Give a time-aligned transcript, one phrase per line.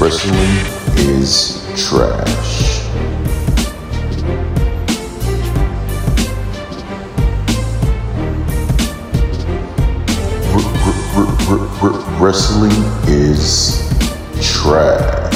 [0.00, 0.38] Wrestling
[0.96, 2.84] is trash.
[12.20, 12.70] Wrestling
[13.08, 13.88] is
[14.40, 15.27] trash.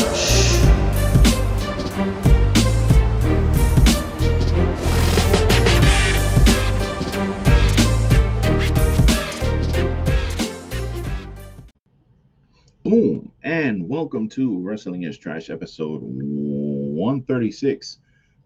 [14.03, 17.99] Welcome to Wrestling is Trash episode 136.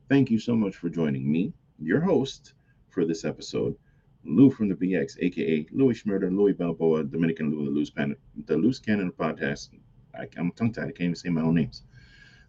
[0.06, 2.52] Thank you so much for joining me, your host
[2.91, 3.74] for this episode,
[4.23, 8.55] Lou from the BX, aka Louis Schmurder, Louis Balboa, Dominican Lou, the Loose, Pan- the
[8.55, 9.70] Loose Cannon podcast.
[10.14, 11.84] I, I'm tongue tied, I can't even say my own names.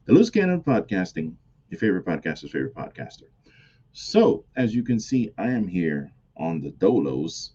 [0.03, 1.34] The Loose Cannon Podcasting,
[1.70, 3.29] your favorite podcaster's favorite podcaster.
[3.93, 7.51] So, as you can see, I am here on the Dolos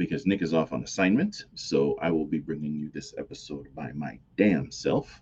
[0.00, 1.44] because Nick is off on assignment.
[1.56, 5.20] So I will be bringing you this episode by my damn self.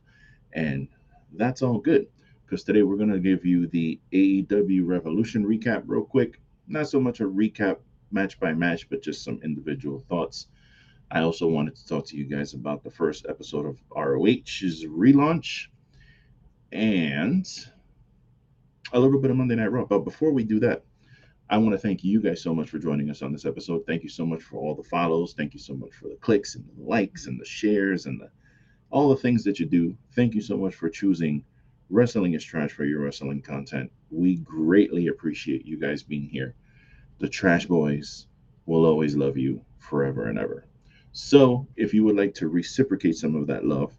[0.53, 0.87] And
[1.33, 2.07] that's all good
[2.47, 6.41] because today we're going to give you the AEW Revolution recap real quick.
[6.69, 7.79] Not so much a recap
[8.13, 10.47] match by match, but just some individual thoughts.
[11.11, 15.67] I also wanted to talk to you guys about the first episode of ROH's relaunch
[16.71, 17.45] and
[18.93, 19.87] a little bit of Monday Night Raw.
[19.87, 20.85] But before we do that,
[21.51, 23.87] I want to thank you guys so much for joining us on this episode.
[23.87, 25.33] Thank you so much for all the follows.
[25.33, 28.29] Thank you so much for the clicks and the likes and the shares and the,
[28.91, 29.97] all the things that you do.
[30.15, 31.43] Thank you so much for choosing
[31.89, 33.91] Wrestling is Trash for your wrestling content.
[34.11, 36.55] We greatly appreciate you guys being here.
[37.19, 38.27] The Trash Boys
[38.67, 40.67] will always love you forever and ever.
[41.13, 43.97] So, if you would like to reciprocate some of that love,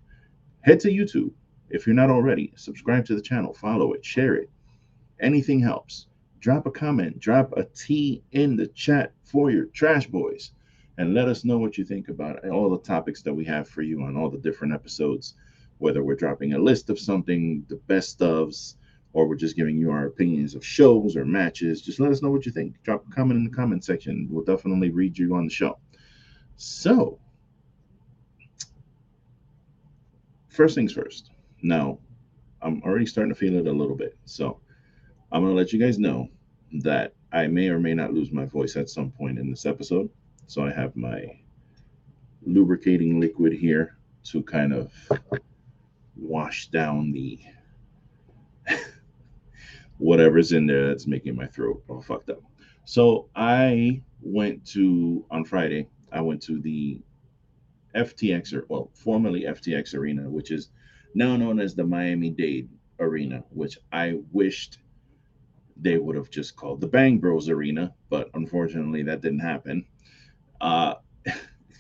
[0.62, 1.32] head to YouTube.
[1.72, 4.52] If you're not already, subscribe to the channel, follow it, share it.
[5.20, 6.06] Anything helps
[6.40, 10.52] drop a comment, drop a T in the chat for your trash boys,
[10.98, 13.82] and let us know what you think about all the topics that we have for
[13.82, 15.36] you on all the different episodes.
[15.78, 18.76] Whether we're dropping a list of something, the best ofs,
[19.14, 22.30] or we're just giving you our opinions of shows or matches, just let us know
[22.30, 22.82] what you think.
[22.84, 24.28] Drop a comment in the comment section.
[24.30, 25.80] We'll definitely read you on the show.
[26.58, 27.18] So,
[30.50, 31.32] first things first.
[31.62, 32.00] Now,
[32.62, 34.18] I'm already starting to feel it a little bit.
[34.26, 34.60] So,
[35.32, 36.30] I'm going to let you guys know
[36.82, 40.10] that I may or may not lose my voice at some point in this episode.
[40.48, 41.40] So I have my
[42.46, 44.92] lubricating liquid here to kind of
[46.16, 47.40] wash down the
[49.98, 52.42] whatever's in there that's making my throat all fucked up.
[52.86, 57.02] So I went to on Friday, I went to the
[57.96, 60.70] FTX or well, formerly FTX Arena, which is
[61.14, 62.70] now known as the Miami Dade
[63.00, 64.80] Arena, which I wished
[65.82, 69.86] they would have just called the Bang Bros Arena, but unfortunately that didn't happen.
[70.60, 70.96] Uh,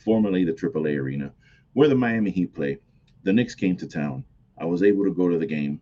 [0.05, 1.33] formerly the AAA Arena,
[1.73, 2.77] where the Miami Heat play.
[3.23, 4.23] The Knicks came to town.
[4.57, 5.81] I was able to go to the game.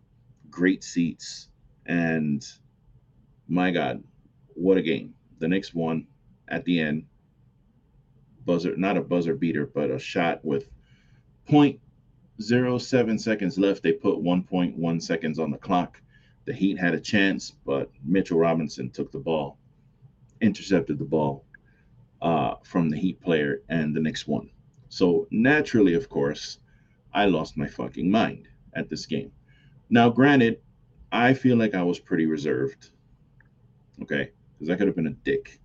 [0.50, 1.50] Great seats,
[1.86, 2.46] and
[3.48, 4.04] my God,
[4.56, 5.14] what a game!
[5.40, 6.08] The Knicks won
[6.48, 7.06] at the end.
[8.46, 10.70] Buzzer, not a buzzer beater, but a shot with
[11.50, 13.84] 0.07 seconds left.
[13.84, 16.02] They put 1.1 seconds on the clock
[16.48, 19.60] the Heat had a chance, but Mitchell Robinson took the ball,
[20.40, 21.44] intercepted the ball
[22.22, 24.50] uh, from the Heat player, and the Knicks won.
[24.88, 26.60] So naturally, of course,
[27.14, 29.34] I lost my fucking mind at this game.
[29.90, 30.62] Now, granted,
[31.12, 32.92] I feel like I was pretty reserved,
[34.02, 35.60] okay, because I could have been a dick.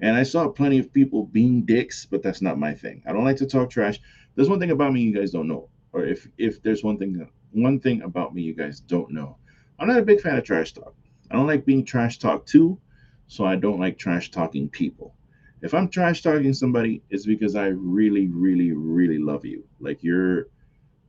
[0.00, 3.00] And I saw plenty of people being dicks, but that's not my thing.
[3.06, 4.00] I don't like to talk trash.
[4.34, 7.28] There's one thing about me you guys don't know, or if if there's one thing
[7.52, 9.38] one thing about me you guys don't know
[9.78, 10.94] I'm not a big fan of trash talk.
[11.30, 12.78] I don't like being trash talked to,
[13.26, 15.14] so I don't like trash talking people.
[15.62, 19.64] If I'm trash talking somebody, it's because I really, really, really love you.
[19.80, 20.48] Like you're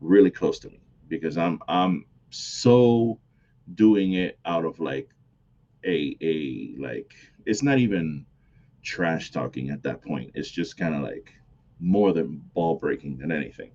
[0.02, 3.20] really close to me because I'm I'm so
[3.76, 5.10] doing it out of like
[5.86, 7.14] a a like
[7.46, 8.26] it's not even
[8.84, 10.32] trash talking at that point.
[10.34, 11.32] It's just kind of like
[11.80, 13.72] more than ball breaking than anything.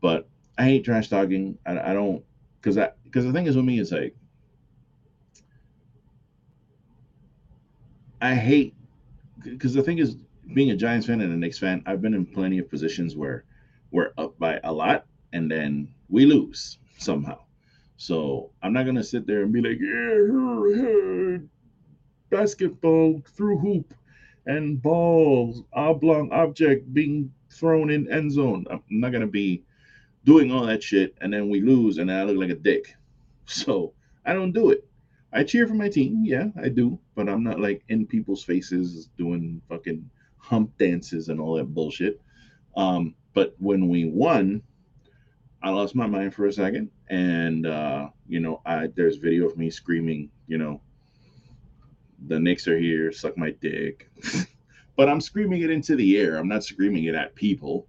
[0.00, 1.58] But I hate trash talking.
[1.66, 2.24] I, I don't
[2.64, 4.14] because I because the thing is with me is like
[8.22, 8.74] I hate
[9.42, 10.16] because the thing is
[10.54, 13.44] being a Giants fan and a Knicks fan, I've been in plenty of positions where
[13.90, 17.38] we're up by a lot and then we lose somehow.
[17.98, 21.38] So I'm not gonna sit there and be like, yeah,
[22.30, 23.92] basketball through hoop
[24.46, 28.64] and balls, oblong object being thrown in end zone.
[28.70, 29.64] I'm not gonna be
[30.24, 32.94] doing all that shit and then we lose and I look like a dick.
[33.46, 33.92] So
[34.24, 34.88] I don't do it.
[35.30, 39.10] I cheer for my team, yeah, I do, but I'm not like in people's faces
[39.18, 42.22] doing fucking hump dances and all that bullshit.
[42.74, 44.62] Um, but when we won,
[45.62, 49.56] I lost my mind for a second, and uh, you know, I there's video of
[49.56, 50.80] me screaming, you know,
[52.26, 54.10] the Knicks are here, suck my dick.
[54.96, 56.36] but I'm screaming it into the air.
[56.36, 57.86] I'm not screaming it at people.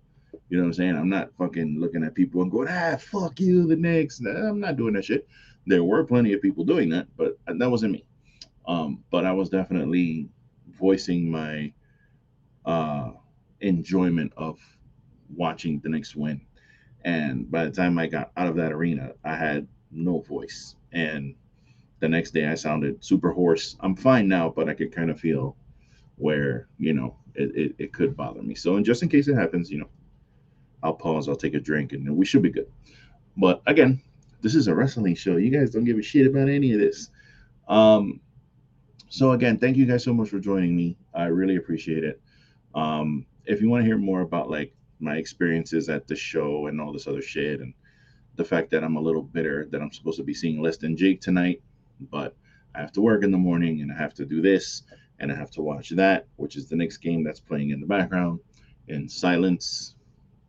[0.49, 0.95] You know what I'm saying?
[0.95, 4.19] I'm not fucking looking at people and going, ah, fuck you, the Knicks.
[4.19, 5.27] I'm not doing that shit.
[5.65, 8.05] There were plenty of people doing that, but that wasn't me.
[8.67, 10.29] Um, but I was definitely
[10.77, 11.71] voicing my
[12.65, 13.11] uh,
[13.61, 14.59] enjoyment of
[15.35, 16.41] watching the Knicks win.
[17.03, 20.75] And by the time I got out of that arena, I had no voice.
[20.91, 21.35] And
[21.99, 23.77] the next day I sounded super hoarse.
[23.79, 25.55] I'm fine now, but I could kind of feel
[26.17, 28.55] where, you know, it, it, it could bother me.
[28.55, 29.89] So, and just in case it happens, you know,
[30.85, 32.71] I'll pause, I'll take a drink, and we should be good.
[33.37, 34.01] But again,
[34.41, 35.37] this is a wrestling show.
[35.37, 37.09] You guys don't give a shit about any of this.
[37.67, 38.19] Um,
[39.09, 40.97] so again, thank you guys so much for joining me.
[41.13, 42.21] I really appreciate it.
[42.75, 46.79] Um, if you want to hear more about like my experiences at the show and
[46.79, 47.73] all this other shit and
[48.35, 50.95] the fact that I'm a little bitter that I'm supposed to be seeing less than
[50.95, 51.61] Jake tonight,
[52.11, 52.35] but
[52.75, 54.83] I have to work in the morning and I have to do this
[55.19, 57.87] and I have to watch that, which is the next game that's playing in the
[57.87, 58.39] background
[58.87, 59.94] in silence,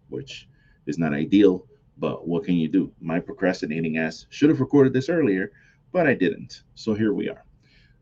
[0.08, 0.48] which
[0.86, 1.66] is not ideal.
[1.98, 2.92] But what can you do?
[3.00, 5.52] My procrastinating ass should have recorded this earlier,
[5.92, 6.62] but I didn't.
[6.74, 7.42] So here we are.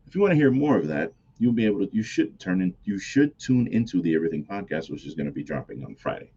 [0.05, 1.95] If you want to hear more of that, you'll be able to.
[1.95, 2.73] You should turn in.
[2.83, 6.31] You should tune into the Everything podcast, which is going to be dropping on Friday.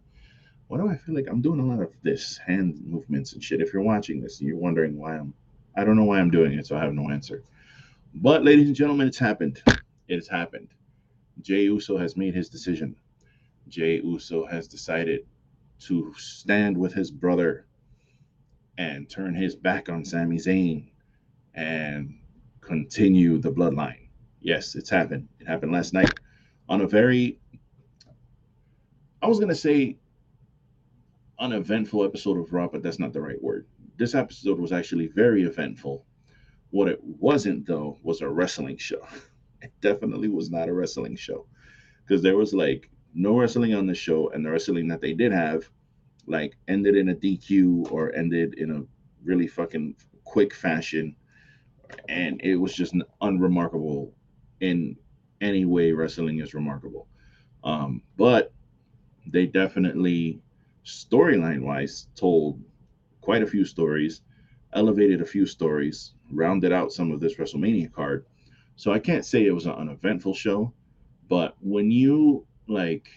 [0.69, 3.61] Why do I feel like I'm doing a lot of this hand movements and shit?
[3.61, 5.33] If you're watching this and you're wondering why I'm,
[5.77, 7.43] I don't know why I'm doing it, so I have no answer.
[8.15, 9.63] But ladies and gentlemen, it's happened.
[10.09, 10.69] It has happened.
[11.41, 12.97] Jey Uso has made his decision.
[13.69, 15.27] Jey Uso has decided
[15.81, 17.67] to stand with his brother
[18.79, 20.91] and turn his back on Sami Zayn
[21.55, 22.19] and
[22.61, 24.09] continue the bloodline.
[24.41, 25.29] Yes, it's happened.
[25.41, 26.13] It happened last night
[26.69, 27.41] on a very,
[29.23, 29.97] I was going to say
[31.39, 33.67] uneventful episode of Raw, but that's not the right word.
[33.97, 36.05] This episode was actually very eventful.
[36.71, 39.07] What it wasn't, though, was a wrestling show.
[39.61, 41.45] It definitely was not a wrestling show
[42.07, 45.33] because there was like no wrestling on the show, and the wrestling that they did
[45.33, 45.69] have,
[46.27, 48.83] like, ended in a DQ or ended in a
[49.25, 51.17] really fucking quick fashion,
[52.09, 54.15] and it was just unremarkable
[54.61, 54.97] in
[55.41, 57.09] any way wrestling is remarkable.
[57.65, 58.53] Um, but
[59.27, 60.41] they definitely,
[60.85, 62.63] storyline wise, told
[63.21, 64.23] quite a few stories,
[64.75, 68.27] elevated a few stories, rounded out some of this WrestleMania card.
[68.77, 70.73] So I can't say it was an uneventful show,
[71.29, 73.09] but when you like,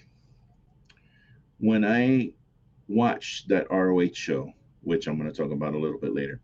[1.59, 2.31] when I
[2.88, 4.51] watched that ROH show,
[4.81, 6.42] which I'm going to talk about a little bit later,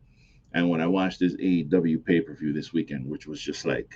[0.53, 3.93] and when I watched this AEW pay per view this weekend, which was just like,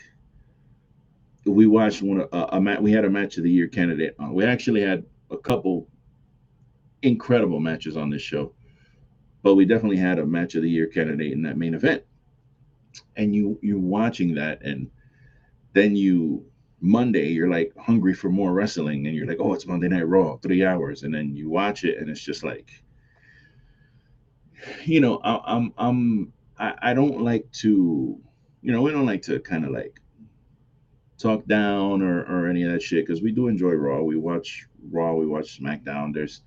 [1.45, 2.79] we watched one a, a match.
[2.81, 4.15] We had a match of the year candidate.
[4.21, 5.87] Uh, we actually had a couple
[7.01, 8.53] incredible matches on this show,
[9.41, 12.03] but we definitely had a match of the year candidate in that main event.
[13.15, 14.91] And you you're watching that, and
[15.73, 16.45] then you
[16.81, 20.37] Monday you're like hungry for more wrestling, and you're like, oh, it's Monday Night Raw,
[20.37, 22.71] three hours, and then you watch it, and it's just like,
[24.85, 28.19] you know, I, I'm I'm I, I don't like to,
[28.61, 29.99] you know, we don't like to kind of like
[31.19, 34.01] talk down or, or any of that shit because we do enjoy Raw.
[34.01, 36.13] We watch Raw, we watch SmackDown.
[36.13, 36.41] There's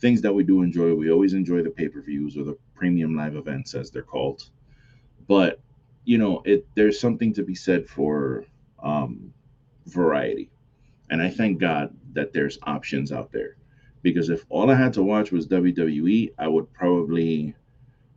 [0.00, 0.94] things that we do enjoy.
[0.94, 4.48] We always enjoy the pay per views or the premium live events as they're called.
[5.28, 5.60] But
[6.04, 8.44] you know, it there's something to be said for
[8.82, 9.32] um,
[9.86, 10.50] variety,
[11.10, 13.56] and I thank God that there's options out there.
[14.02, 17.54] Because if all I had to watch was WWE, I would probably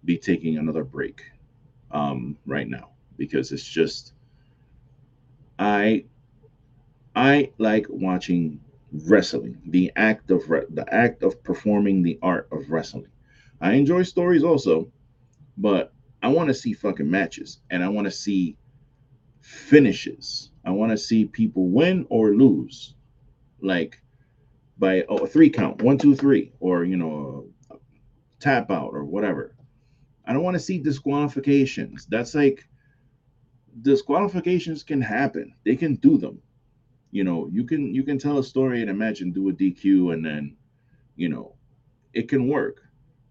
[0.04, 1.22] be taking another break
[1.92, 4.14] um, right now because it's just
[5.60, 6.06] I
[7.16, 8.60] I like watching
[9.06, 13.08] wrestling, the act of re- the act of performing the art of wrestling.
[13.60, 14.92] I enjoy stories also,
[15.58, 18.56] but I want to see fucking matches and I want to see
[19.42, 20.52] finishes.
[20.68, 22.94] I want to see people win or lose,
[23.62, 24.02] like
[24.78, 27.48] by oh, a three count, one, two, three, or you know,
[28.42, 29.56] tap out or whatever.
[30.26, 32.06] I don't want to see disqualifications.
[32.08, 32.68] That's like
[33.82, 35.54] disqualifications can happen.
[35.64, 36.42] They can do them.
[37.12, 40.26] You know, you can you can tell a story and imagine do a DQ and
[40.26, 40.58] then,
[41.16, 41.56] you know,
[42.12, 42.82] it can work.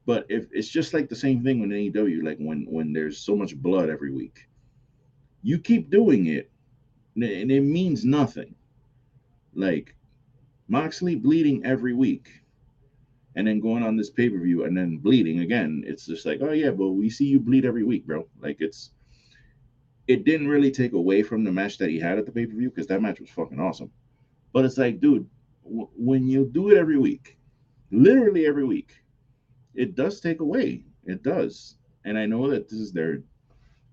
[0.06, 3.36] But if it's just like the same thing with AEW, like when when there's so
[3.36, 4.48] much blood every week,
[5.42, 6.50] you keep doing it,
[7.16, 8.54] and it means nothing.
[9.54, 9.94] Like
[10.68, 12.28] Moxley bleeding every week,
[13.36, 15.82] and then going on this pay per view and then bleeding again.
[15.86, 18.26] It's just like, oh yeah, but we see you bleed every week, bro.
[18.40, 18.90] Like it's
[20.08, 22.56] it didn't really take away from the match that he had at the pay per
[22.56, 23.90] view because that match was fucking awesome.
[24.52, 25.28] But it's like, dude,
[25.64, 27.38] w- when you do it every week,
[27.90, 28.92] literally every week,
[29.74, 30.84] it does take away.
[31.04, 31.76] It does.
[32.04, 33.22] And I know that this is their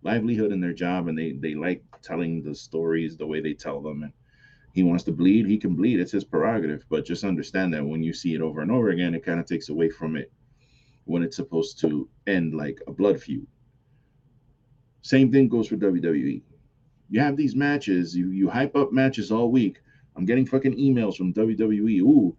[0.03, 3.81] livelihood in their job and they they like telling the stories the way they tell
[3.81, 4.13] them and
[4.73, 5.99] he wants to bleed, he can bleed.
[5.99, 6.83] It's his prerogative.
[6.89, 9.45] But just understand that when you see it over and over again, it kind of
[9.45, 10.31] takes away from it
[11.05, 13.45] when it's supposed to end like a blood feud.
[15.03, 16.41] Same thing goes for WWE.
[17.09, 19.79] You have these matches, you you hype up matches all week.
[20.15, 21.99] I'm getting fucking emails from WWE.
[21.99, 22.35] Ooh,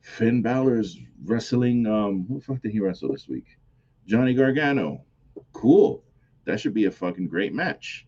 [0.00, 1.86] Finn Balor's wrestling.
[1.86, 3.46] Um, who the fuck did he wrestle this week?
[4.06, 5.04] Johnny Gargano.
[5.52, 6.02] Cool.
[6.44, 8.06] That should be a fucking great match.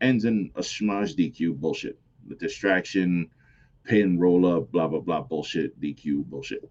[0.00, 1.98] Ends in a schmaz DQ bullshit.
[2.28, 3.30] The distraction,
[3.84, 6.70] pin, roll up, blah blah blah bullshit, DQ bullshit.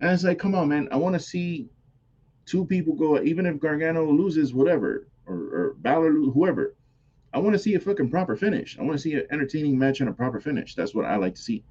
[0.00, 0.88] And it's like, come on, man.
[0.92, 1.70] I want to see
[2.46, 6.74] two people go, even if Gargano loses, whatever, or, or Balor, whoever.
[7.32, 8.78] I want to see a fucking proper finish.
[8.78, 10.74] I want to see an entertaining match and a proper finish.
[10.74, 11.62] That's what I like to see.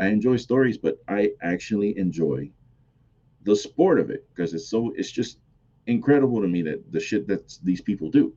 [0.00, 2.50] I enjoy stories, but I actually enjoy
[3.42, 5.38] the sport of it because it's so it's just
[5.86, 8.32] incredible to me that the shit that these people do.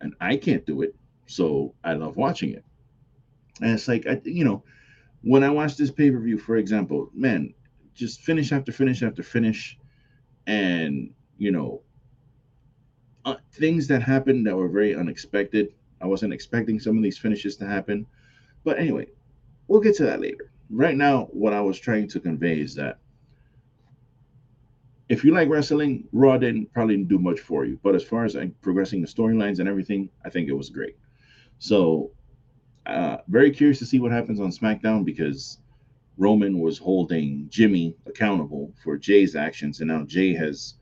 [0.00, 0.94] And I can't do it.
[1.26, 2.64] So I love watching it.
[3.60, 4.62] And it's like I you know,
[5.22, 7.54] when I watch this pay-per-view, for example, man,
[7.94, 9.78] just finish after finish after finish
[10.46, 11.82] and you know
[13.24, 15.74] uh, things that happened that were very unexpected.
[16.00, 18.06] I wasn't expecting some of these finishes to happen.
[18.62, 19.08] But anyway,
[19.66, 20.52] we'll get to that later.
[20.70, 22.98] Right now, what I was trying to convey is that
[25.08, 27.78] if you like wrestling, Raw didn't probably do much for you.
[27.82, 30.96] But as far as like, progressing the storylines and everything, I think it was great.
[31.58, 32.10] So,
[32.86, 35.58] uh, very curious to see what happens on SmackDown because
[36.18, 40.74] Roman was holding Jimmy accountable for Jey's actions, and now Jay has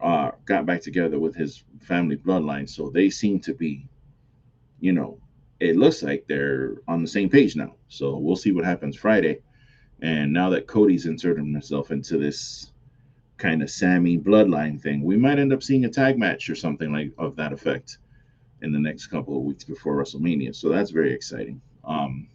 [0.00, 2.68] uh, got back together with his family bloodline.
[2.68, 3.86] So they seem to be,
[4.80, 5.18] you know,
[5.60, 7.74] it looks like they're on the same page now.
[7.88, 9.38] So we'll see what happens Friday.
[10.02, 12.71] And now that Cody's inserted himself into this
[13.42, 16.92] kind of Sami bloodline thing, we might end up seeing a tag match or something
[16.92, 17.98] like of that effect
[18.62, 20.54] in the next couple of weeks before WrestleMania.
[20.54, 21.60] So that's very exciting.
[21.82, 22.28] Um,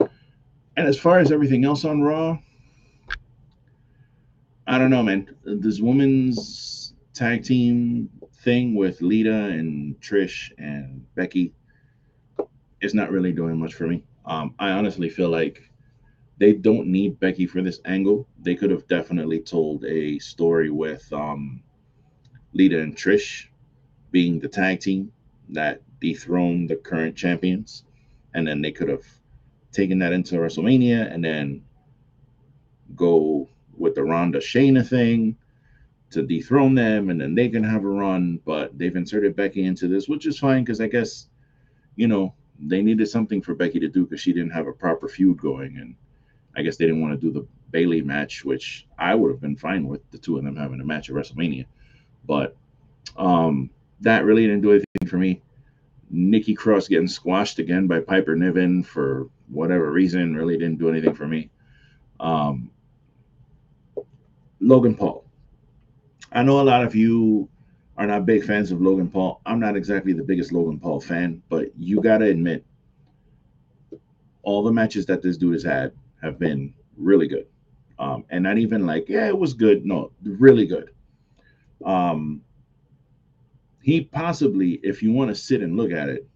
[0.00, 2.38] and as far as everything else on Raw,
[4.66, 5.36] I don't know, man.
[5.44, 8.10] This women's tag team
[8.42, 11.52] thing with Lita and Trish and Becky
[12.80, 14.02] is not really doing much for me.
[14.26, 15.62] Um, I honestly feel like
[16.38, 18.26] they don't need Becky for this angle.
[18.44, 21.62] They could have definitely told a story with um,
[22.52, 23.46] Lita and Trish
[24.10, 25.10] being the tag team
[25.48, 27.84] that dethroned the current champions,
[28.34, 29.06] and then they could have
[29.72, 31.64] taken that into WrestleMania and then
[32.94, 35.36] go with the Ronda Shayna thing
[36.10, 38.38] to dethrone them, and then they can have a run.
[38.44, 41.28] But they've inserted Becky into this, which is fine because I guess,
[41.96, 45.08] you know, they needed something for Becky to do because she didn't have a proper
[45.08, 45.96] feud going, and
[46.56, 49.56] I guess they didn't want to do the Bayley match, which I would have been
[49.56, 51.66] fine with the two of them having a match at WrestleMania.
[52.24, 52.56] But
[53.16, 53.68] um,
[54.00, 55.42] that really didn't do anything for me.
[56.08, 61.14] Nikki Cross getting squashed again by Piper Niven for whatever reason really didn't do anything
[61.14, 61.50] for me.
[62.20, 62.70] Um,
[64.60, 65.24] Logan Paul.
[66.30, 67.48] I know a lot of you
[67.96, 69.40] are not big fans of Logan Paul.
[69.46, 72.64] I'm not exactly the biggest Logan Paul fan, but you got to admit,
[74.44, 75.90] all the matches that this dude has had
[76.22, 77.46] have been really good.
[77.98, 79.86] Um, and not even like, yeah, it was good.
[79.86, 80.90] No, really good.
[81.84, 82.42] Um,
[83.82, 86.28] he possibly, if you want to sit and look at it,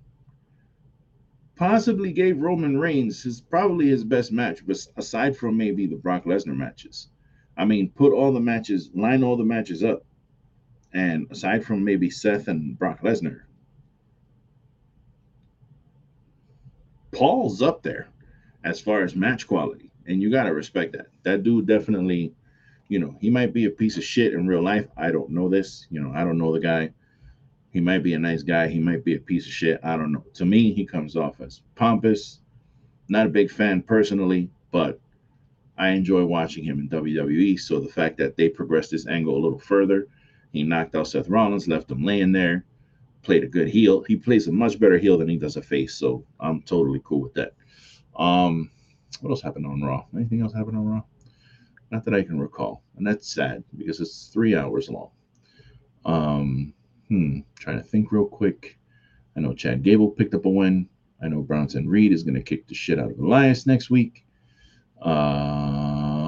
[1.57, 6.25] possibly gave Roman Reigns his probably his best match, but aside from maybe the Brock
[6.25, 7.09] Lesnar matches.
[7.57, 10.05] I mean, put all the matches, line all the matches up.
[10.93, 13.41] And aside from maybe Seth and Brock Lesnar,
[17.11, 18.09] Paul's up there
[18.65, 19.88] as far as match quality.
[20.09, 21.07] And you got to respect that.
[21.23, 22.33] That dude definitely,
[22.88, 24.87] you know, he might be a piece of shit in real life.
[24.97, 25.87] I don't know this.
[25.91, 26.91] You know, I don't know the guy.
[27.71, 28.69] He might be a nice guy.
[28.69, 29.79] He might be a piece of shit.
[29.85, 30.25] I don't know.
[30.35, 32.41] To me, he comes off as pompous.
[33.09, 34.99] Not a big fan personally, but
[35.77, 37.61] I enjoy watching him in WWE.
[37.61, 40.09] So the fact that they progressed this angle a little further,
[40.53, 42.65] he knocked out Seth Rollins, left him laying there,
[43.23, 44.03] played a good heel.
[44.03, 45.95] He plays a much better heel than he does a face.
[45.95, 47.53] So I'm totally cool with that.
[48.17, 48.71] Um,
[49.21, 50.05] what else happened on Raw?
[50.15, 51.03] Anything else happened on Raw?
[51.91, 52.83] Not that I can recall.
[52.97, 55.11] And that's sad because it's three hours long.
[56.05, 56.75] Um,
[57.09, 58.79] hmm, trying to think real quick.
[59.37, 60.88] I know Chad Gable picked up a win.
[61.23, 64.25] I know Bronson Reed is going to kick the shit out of Elias next week.
[65.00, 66.19] Uh,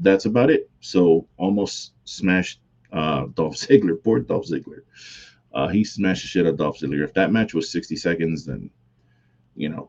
[0.00, 0.70] that's about it.
[0.80, 2.60] So Omos smashed
[2.92, 4.02] uh, Dolph Ziggler.
[4.02, 4.80] Poor Dolph Ziggler.
[5.52, 7.02] Uh, he smashed the shit out of Dolph Ziggler.
[7.02, 8.70] If that match was 60 seconds, then
[9.54, 9.88] you know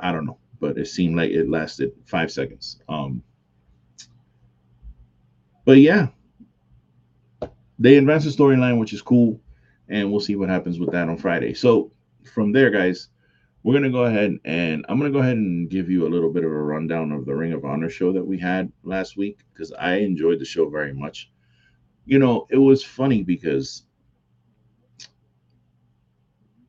[0.00, 2.80] I don't know, but it seemed like it lasted five seconds.
[2.88, 3.22] Um,
[5.66, 6.06] but yeah,
[7.78, 9.42] they advanced the storyline, which is cool,
[9.90, 11.52] and we'll see what happens with that on Friday.
[11.52, 11.90] So
[12.32, 13.08] from there, guys,
[13.62, 16.44] we're gonna go ahead and I'm gonna go ahead and give you a little bit
[16.44, 19.70] of a rundown of the Ring of Honor show that we had last week because
[19.72, 21.30] I enjoyed the show very much.
[22.06, 23.82] You know, it was funny because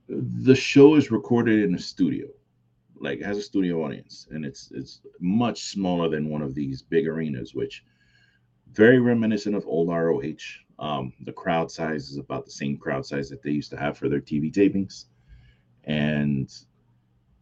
[0.10, 2.28] the show is recorded in a studio
[3.06, 7.08] like has a studio audience and it's it's much smaller than one of these big
[7.08, 7.84] arenas which
[8.72, 10.22] very reminiscent of old roh
[10.78, 13.98] um, the crowd size is about the same crowd size that they used to have
[13.98, 15.06] for their tv tapings.
[15.86, 16.52] And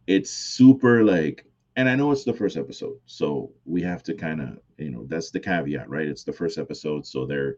[0.06, 4.38] it's super like and i know it's the first episode so we have to kind
[4.42, 6.06] of you know that's the caveat right?
[6.06, 7.56] It's the first episode so they're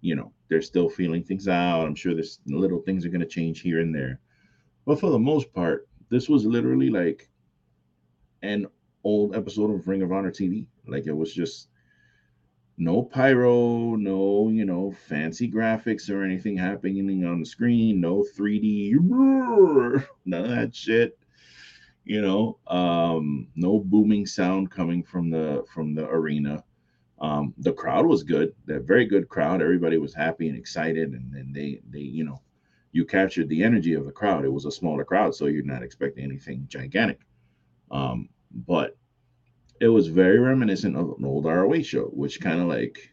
[0.00, 1.86] you know they're still feeling things out.
[1.86, 4.20] I'm sure there's little things are going to change here and there.
[4.86, 7.28] But for the most part this was literally like
[8.44, 8.66] an
[9.02, 11.68] old episode of ring of honor tv like it was just
[12.76, 18.94] no pyro no you know fancy graphics or anything happening on the screen no 3d
[20.24, 21.18] none of that shit
[22.04, 22.58] you know?
[22.66, 26.62] Um no booming sound coming from the from the arena.
[27.20, 29.62] Um the crowd was good that very good crowd.
[29.62, 32.40] Everybody was happy and excited and then they they you know
[32.92, 34.44] you captured the energy of the crowd.
[34.44, 37.20] It was a smaller crowd so you're not expecting anything gigantic.
[37.90, 38.28] Um
[38.66, 38.96] but
[39.80, 43.10] it was very reminiscent of an old ROH show which kind of like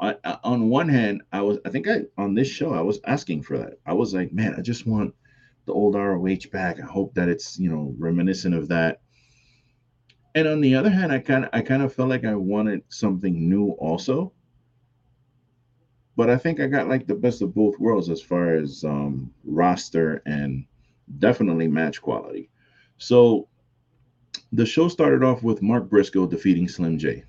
[0.00, 3.42] I, on one hand i was i think i on this show i was asking
[3.42, 5.14] for that i was like man i just want
[5.66, 6.80] the old ROH back.
[6.80, 9.00] I hope that it's you know reminiscent of that.
[10.34, 12.82] And on the other hand, I kind of I kind of felt like I wanted
[12.88, 14.32] something new also.
[16.16, 19.32] But I think I got like the best of both worlds as far as um,
[19.44, 20.66] roster and
[21.18, 22.50] definitely match quality.
[22.98, 23.48] So
[24.52, 27.24] the show started off with Mark Briscoe defeating Slim J.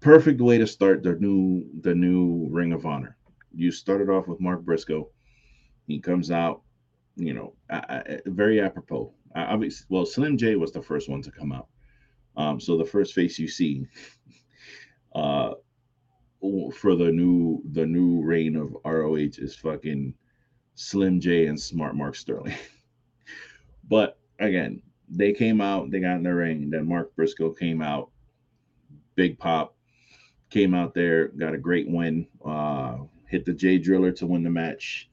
[0.00, 3.16] Perfect way to start the new the new Ring of Honor.
[3.54, 5.08] You started off with Mark Briscoe
[5.86, 6.62] he comes out,
[7.16, 7.54] you know,
[8.26, 9.12] very apropos.
[9.34, 11.68] obviously, well, Slim J was the first one to come out.
[12.36, 13.86] Um, so the first face you see
[15.14, 15.52] uh,
[16.74, 20.12] for the new the new reign of ROH is fucking
[20.74, 22.54] Slim J and Smart Mark Sterling.
[23.88, 26.70] but again, they came out, they got in the ring.
[26.70, 28.10] Then Mark Briscoe came out,
[29.14, 29.76] big pop,
[30.50, 34.50] came out there, got a great win, uh, hit the Jay Driller to win the
[34.50, 35.08] match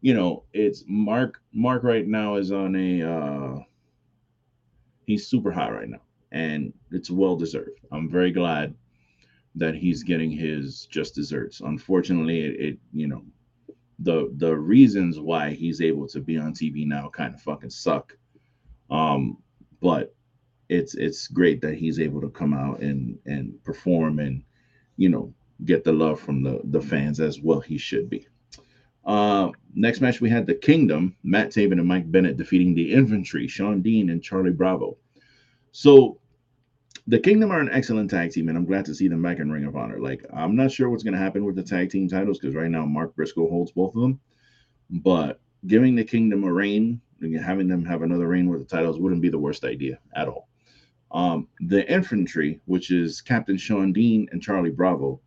[0.00, 1.40] you know, it's Mark.
[1.52, 3.02] Mark right now is on a.
[3.02, 3.58] Uh,
[5.06, 7.80] he's super high right now, and it's well deserved.
[7.90, 8.74] I'm very glad
[9.56, 11.60] that he's getting his just desserts.
[11.60, 13.22] Unfortunately, it, it you know,
[13.98, 18.16] the the reasons why he's able to be on TV now kind of fucking suck.
[18.90, 19.38] Um,
[19.80, 20.14] but
[20.68, 24.42] it's it's great that he's able to come out and and perform and
[24.96, 25.32] you know
[25.64, 28.26] get the love from the the fans as well he should be
[29.08, 33.48] uh, next match, we had the Kingdom, Matt Taven and Mike Bennett defeating the Infantry,
[33.48, 34.98] Shawn Dean and Charlie Bravo.
[35.72, 36.20] So
[37.06, 39.50] the Kingdom are an excellent tag team, and I'm glad to see them back in
[39.50, 39.98] Ring of Honor.
[39.98, 42.70] Like, I'm not sure what's going to happen with the tag team titles because right
[42.70, 44.20] now Mark Briscoe holds both of them.
[44.90, 47.00] But giving the Kingdom a reign
[47.42, 50.48] having them have another reign with the titles wouldn't be the worst idea at all.
[51.10, 55.20] Um, the Infantry, which is Captain Shawn Dean and Charlie Bravo,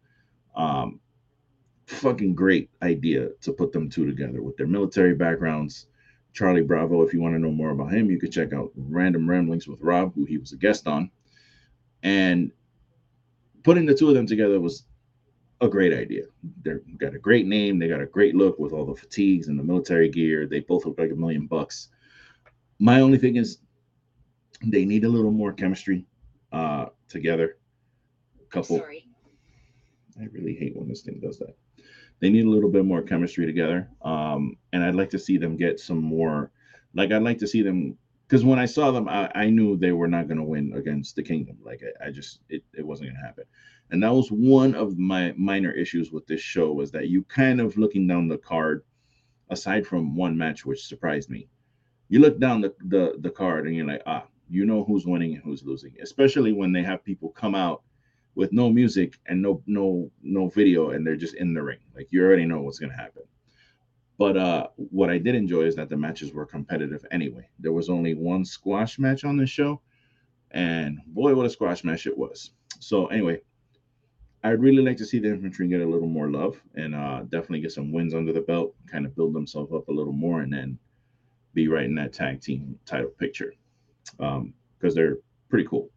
[0.55, 0.99] um,
[1.87, 5.87] fucking great idea to put them two together with their military backgrounds.
[6.33, 9.29] Charlie Bravo, if you want to know more about him, you could check out Random
[9.29, 11.11] Ramblings with Rob, who he was a guest on.
[12.03, 12.51] And
[13.63, 14.83] putting the two of them together was
[15.61, 16.23] a great idea.
[16.63, 19.57] They've got a great name, they got a great look with all the fatigues and
[19.57, 20.47] the military gear.
[20.47, 21.89] They both look like a million bucks.
[22.79, 23.59] My only thing is
[24.65, 26.05] they need a little more chemistry
[26.51, 27.57] uh together.
[28.41, 29.07] A couple Sorry.
[30.19, 31.55] I really hate when this thing does that
[32.21, 33.89] they need a little bit more chemistry together.
[34.03, 36.51] Um, and I'd like to see them get some more,
[36.93, 37.97] like I'd like to see them
[38.31, 41.17] because when I saw them, I, I knew they were not going to win against
[41.17, 41.57] the Kingdom.
[41.61, 43.43] Like I, I just it, it wasn't going to happen.
[43.89, 47.59] And that was one of my minor issues with this show was that you kind
[47.59, 48.85] of looking down the card,
[49.49, 51.49] aside from one match which surprised me,
[52.07, 55.33] you look down the the, the card and you're like, ah, you know who's winning
[55.33, 57.83] and who's losing, especially when they have people come out
[58.35, 62.07] with no music and no no no video and they're just in the ring like
[62.11, 63.23] you already know what's going to happen
[64.21, 67.89] but uh what i did enjoy is that the matches were competitive anyway there was
[67.89, 69.81] only one squash match on the show
[70.51, 73.41] and boy what a squash match it was so anyway
[74.43, 77.61] i'd really like to see the infantry get a little more love and uh definitely
[77.61, 80.53] get some wins under the belt kind of build themselves up a little more and
[80.53, 80.77] then
[81.55, 83.55] be right in that tag team title picture
[84.19, 85.17] um because they're
[85.49, 85.89] pretty cool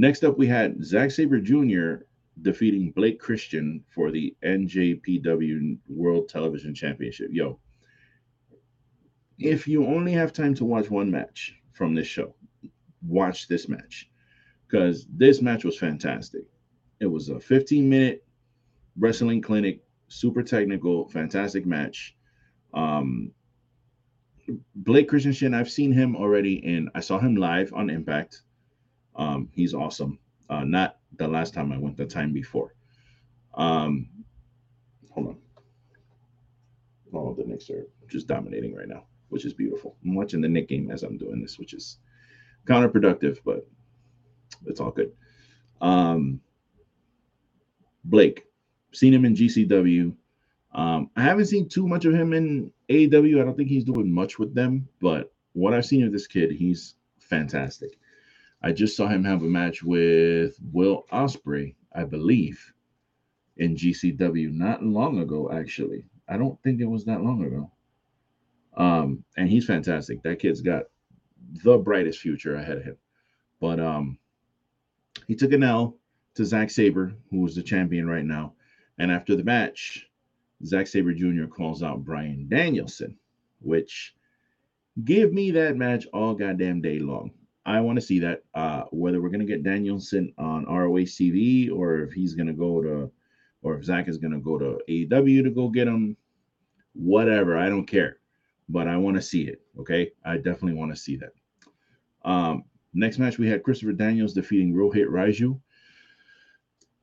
[0.00, 2.04] Next up, we had Zack Sabre Jr.
[2.42, 7.30] defeating Blake Christian for the NJPW World Television Championship.
[7.32, 7.58] Yo,
[9.38, 12.34] if you only have time to watch one match from this show,
[13.06, 14.10] watch this match
[14.66, 16.42] because this match was fantastic.
[17.00, 18.24] It was a 15 minute
[18.98, 22.16] wrestling clinic, super technical, fantastic match.
[22.74, 23.32] Um,
[24.74, 28.42] Blake Christensen, I've seen him already and I saw him live on Impact.
[29.14, 30.18] Um, he's awesome.
[30.48, 32.74] Uh, not the last time I went, the time before.
[33.54, 34.08] Um,
[35.10, 35.36] hold on.
[37.14, 39.96] Oh, the Knicks are just dominating right now, which is beautiful.
[40.04, 41.98] I'm watching the Knick game as I'm doing this, which is
[42.66, 43.66] counterproductive, but
[44.66, 45.12] it's all good.
[45.80, 46.40] Um,
[48.04, 48.46] Blake,
[48.92, 50.14] seen him in GCW.
[50.72, 53.40] Um, I haven't seen too much of him in AEW.
[53.40, 56.52] I don't think he's doing much with them, but what I've seen of this kid,
[56.52, 57.98] he's fantastic.
[58.62, 62.72] I just saw him have a match with Will Ospreay, I believe,
[63.56, 66.04] in GCW not long ago, actually.
[66.28, 67.70] I don't think it was that long ago.
[68.76, 70.22] Um, and he's fantastic.
[70.22, 70.84] That kid's got
[71.64, 72.96] the brightest future ahead of him.
[73.60, 74.18] But um,
[75.26, 75.96] he took an L
[76.34, 78.54] to Zack Sabre, who is the champion right now.
[78.98, 80.08] And after the match,
[80.64, 81.46] Zack Sabre Jr.
[81.46, 83.16] calls out Bryan Danielson,
[83.60, 84.14] which
[85.04, 87.32] give me that match all goddamn day long.
[87.68, 88.44] I want to see that.
[88.54, 93.10] Uh, whether we're gonna get Danielson on ROH TV or if he's gonna go to,
[93.60, 96.16] or if Zack is gonna go to AEW to go get him,
[96.94, 97.58] whatever.
[97.58, 98.20] I don't care,
[98.70, 99.60] but I want to see it.
[99.78, 101.32] Okay, I definitely want to see that.
[102.24, 105.60] Um, next match we had Christopher Daniels defeating Rohit Raju.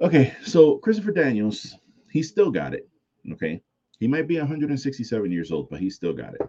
[0.02, 1.76] Okay, so Christopher Daniels,
[2.12, 2.90] he still got it.
[3.34, 3.62] Okay,
[4.00, 6.42] he might be 167 years old, but he still got it.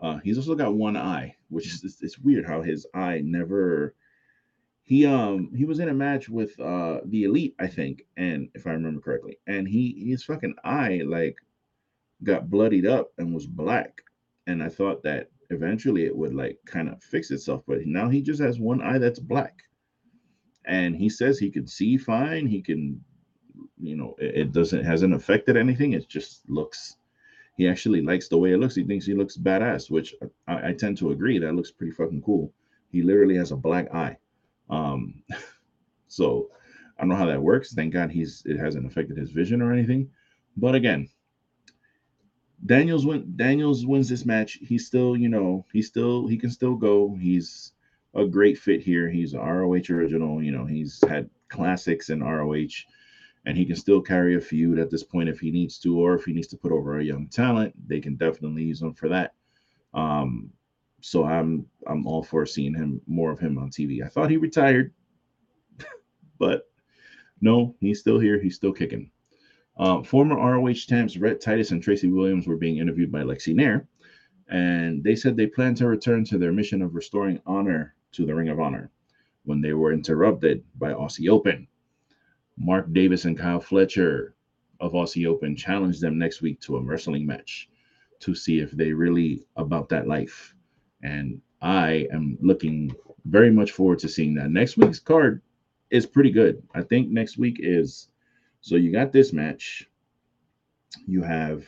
[0.00, 3.94] Uh, he's also got one eye, which is it's, it's weird how his eye never.
[4.84, 8.66] He um he was in a match with uh the elite, I think, and if
[8.66, 11.36] I remember correctly, and he his fucking eye like
[12.22, 14.00] got bloodied up and was black,
[14.46, 18.22] and I thought that eventually it would like kind of fix itself, but now he
[18.22, 19.62] just has one eye that's black,
[20.64, 23.02] and he says he can see fine, he can,
[23.78, 26.97] you know, it, it doesn't hasn't affected anything, it just looks
[27.58, 28.76] he actually likes the way it looks.
[28.76, 30.14] He thinks he looks badass, which
[30.46, 31.40] I, I, tend to agree.
[31.40, 32.52] That looks pretty fucking cool.
[32.92, 34.16] He literally has a black eye.
[34.70, 35.24] Um,
[36.08, 36.50] so
[36.96, 37.74] I don't know how that works.
[37.74, 40.08] Thank God he's it hasn't affected his vision or anything.
[40.56, 41.08] But again,
[42.64, 44.60] Daniels win Daniels wins this match.
[44.62, 47.16] He's still, you know, he's still he can still go.
[47.20, 47.72] He's
[48.14, 49.10] a great fit here.
[49.10, 50.40] He's an ROH original.
[50.40, 52.84] You know, he's had classics in ROH
[53.46, 56.14] and he can still carry a feud at this point if he needs to, or
[56.14, 59.08] if he needs to put over a young talent, they can definitely use him for
[59.08, 59.34] that.
[59.94, 60.50] Um,
[61.00, 64.04] so I'm I'm all for seeing him more of him on TV.
[64.04, 64.92] I thought he retired,
[66.38, 66.68] but
[67.40, 68.40] no, he's still here.
[68.40, 69.10] He's still kicking.
[69.76, 73.86] Uh, former ROH champs Rhett Titus and Tracy Williams were being interviewed by Lexi Nair,
[74.48, 78.34] and they said they plan to return to their mission of restoring honor to the
[78.34, 78.90] Ring of Honor
[79.44, 81.68] when they were interrupted by Aussie Open.
[82.58, 84.34] Mark Davis and Kyle Fletcher
[84.80, 87.68] of Aussie Open challenge them next week to a wrestling match
[88.20, 90.54] to see if they really about that life.
[91.02, 92.94] And I am looking
[93.26, 94.50] very much forward to seeing that.
[94.50, 95.42] Next week's card
[95.90, 96.62] is pretty good.
[96.74, 98.08] I think next week is
[98.60, 99.88] so you got this match.
[101.06, 101.66] You have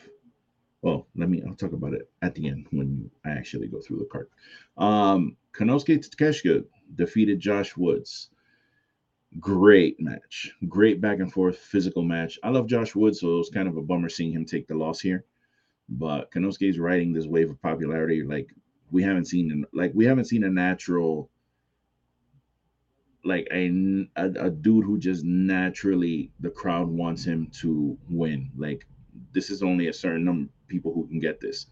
[0.81, 3.99] well, let me I'll talk about it at the end when I actually go through
[3.99, 4.29] the card.
[4.77, 8.29] Um Konosuke Takeshita defeated Josh Woods
[9.39, 12.37] great match, great back and forth physical match.
[12.43, 14.75] I love Josh Wood, so it was kind of a bummer seeing him take the
[14.75, 15.25] loss here.
[15.89, 18.53] But Konosuke is riding this wave of popularity like
[18.91, 21.29] we haven't seen, like we haven't seen a natural,
[23.23, 23.67] like a,
[24.17, 28.51] a, a dude who just naturally the crowd wants him to win.
[28.57, 28.85] Like
[29.33, 31.67] this is only a certain number of people who can get this.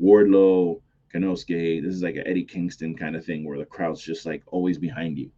[0.00, 0.80] Wardlow,
[1.14, 4.42] Konosuke, this is like an Eddie Kingston kind of thing where the crowd's just like
[4.46, 5.30] always behind you.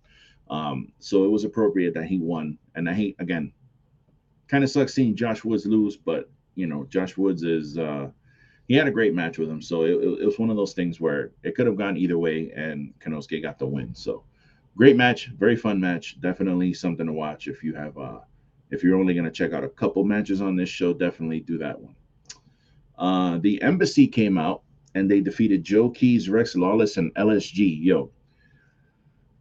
[0.54, 2.58] Um, so it was appropriate that he won.
[2.76, 3.52] And I hate again,
[4.46, 8.08] kind of sucks seeing Josh Woods lose, but you know, Josh Woods is uh
[8.68, 9.60] he had a great match with him.
[9.60, 12.50] So it, it was one of those things where it could have gone either way,
[12.56, 13.94] and Konosuke got the win.
[13.94, 14.24] So
[14.76, 16.20] great match, very fun match.
[16.20, 18.20] Definitely something to watch if you have uh
[18.70, 21.80] if you're only gonna check out a couple matches on this show, definitely do that
[21.80, 21.96] one.
[22.96, 24.62] Uh the embassy came out
[24.94, 27.82] and they defeated Joe Keys, Rex Lawless, and LSG.
[27.82, 28.12] Yo,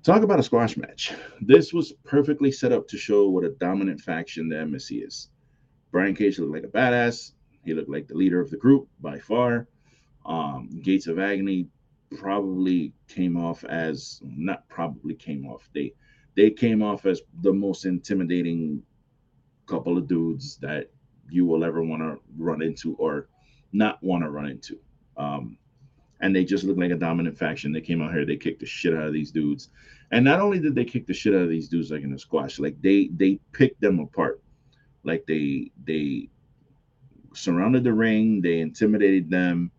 [0.03, 1.13] Talk about a squash match.
[1.39, 5.29] This was perfectly set up to show what a dominant faction the embassy is.
[5.91, 7.31] Brian Cage looked like a badass.
[7.63, 9.69] He looked like the leader of the group by far.
[10.25, 11.69] Um, Gates of Agony
[12.17, 15.69] probably came off as not probably came off.
[15.73, 15.93] They
[16.35, 18.83] they came off as the most intimidating
[19.67, 20.91] couple of dudes that
[21.29, 23.29] you will ever want to run into or
[23.71, 24.77] not want to run into.
[25.15, 25.57] Um,
[26.23, 27.73] and they just looked like a dominant faction.
[27.73, 29.69] They came out here, they kicked the shit out of these dudes.
[30.11, 32.17] And not only did they kick the shit out of these dudes like in a
[32.17, 34.41] squash, like they they picked them apart.
[35.03, 36.29] Like they they
[37.33, 39.69] surrounded the ring, they intimidated them.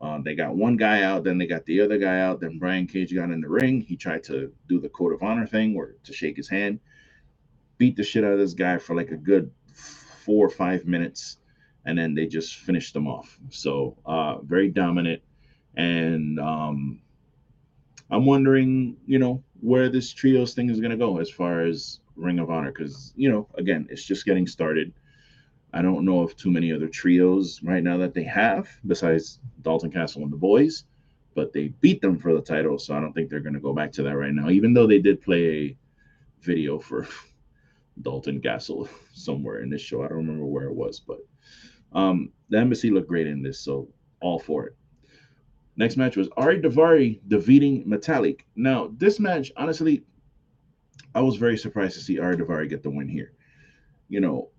[0.00, 2.40] Uh, they got one guy out, then they got the other guy out.
[2.40, 3.82] Then Brian Cage got in the ring.
[3.82, 6.80] He tried to do the code of honor thing, or to shake his hand,
[7.76, 9.50] beat the shit out of this guy for like a good
[10.24, 11.36] four or five minutes,
[11.84, 13.38] and then they just finished them off.
[13.50, 15.20] So uh, very dominant,
[15.76, 17.00] and um,
[18.10, 22.38] I'm wondering, you know, where this trios thing is gonna go as far as Ring
[22.38, 24.92] of Honor, because you know, again, it's just getting started.
[25.72, 29.90] I don't know of too many other trios right now that they have besides Dalton
[29.90, 30.84] Castle and the boys,
[31.34, 33.72] but they beat them for the title, so I don't think they're going to go
[33.72, 34.50] back to that right now.
[34.50, 35.76] Even though they did play a
[36.40, 37.06] video for
[38.02, 41.18] Dalton Castle somewhere in this show, I don't remember where it was, but
[41.92, 43.88] um, the embassy looked great in this, so
[44.20, 44.76] all for it.
[45.80, 48.40] Next match was Ari Daivari defeating Metalik.
[48.54, 50.02] Now, this match, honestly,
[51.14, 53.32] I was very surprised to see Ari Daivari get the win here.
[54.10, 54.50] You know,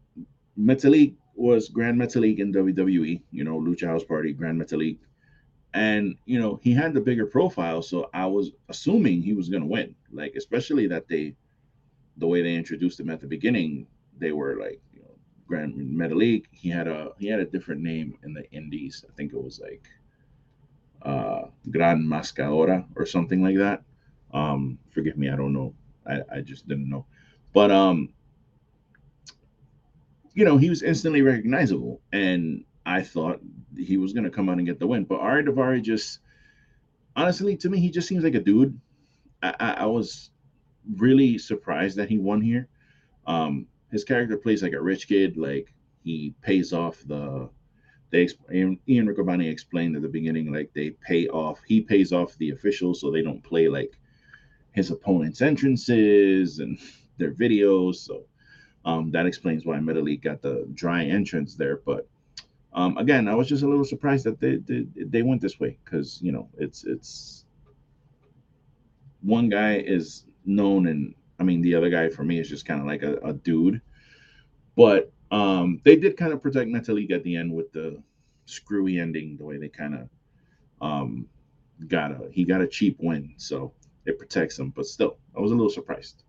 [0.59, 4.97] Metalik was Gran Metalik in WWE, you know, Lucha House Party, Gran Metalik.
[5.75, 7.83] And, you know, he had the bigger profile.
[7.83, 9.93] So I was assuming he was going to win.
[10.11, 11.35] Like, especially that they,
[12.17, 13.85] the way they introduced him at the beginning,
[14.17, 15.13] they were like, you know,
[15.45, 16.45] Gran Metalik.
[16.49, 19.05] He had a, he had a different name in the indies.
[19.07, 19.87] I think it was like,
[21.03, 23.83] uh, Gran Mascadora or something like that.
[24.33, 25.29] Um, forgive me.
[25.29, 25.73] I don't know.
[26.07, 27.05] I, I just didn't know.
[27.53, 28.09] But, um,
[30.33, 32.01] you know, he was instantly recognizable.
[32.13, 33.41] And I thought
[33.77, 35.03] he was going to come out and get the win.
[35.03, 36.19] But Ari Daivari just,
[37.15, 38.79] honestly, to me, he just seems like a dude.
[39.43, 40.31] I, I, I was
[40.95, 42.67] really surprised that he won here.
[43.27, 45.37] Um, his character plays like a rich kid.
[45.37, 47.49] Like he pays off the.
[48.11, 51.59] They Ian, Riccoboni explained at the beginning, like they pay off.
[51.65, 53.93] He pays off the officials so they don't play like
[54.73, 56.77] his opponent's entrances and
[57.17, 57.95] their videos.
[57.95, 58.25] So
[58.85, 61.77] um, that explains why Metalik got the dry entrance there.
[61.77, 62.07] But
[62.73, 65.77] um, again, I was just a little surprised that they they, they went this way
[65.83, 67.45] because you know it's it's
[69.21, 72.81] one guy is known and I mean the other guy for me is just kind
[72.81, 73.81] of like a, a, dude.
[74.75, 78.01] But um, they did kind of protect Metalik at the end with the
[78.45, 80.09] screwy ending, the way they kind of
[80.81, 81.27] um,
[81.87, 83.73] got a he got a cheap win, so
[84.05, 84.69] it protects him.
[84.69, 86.23] But still, I was a little surprised.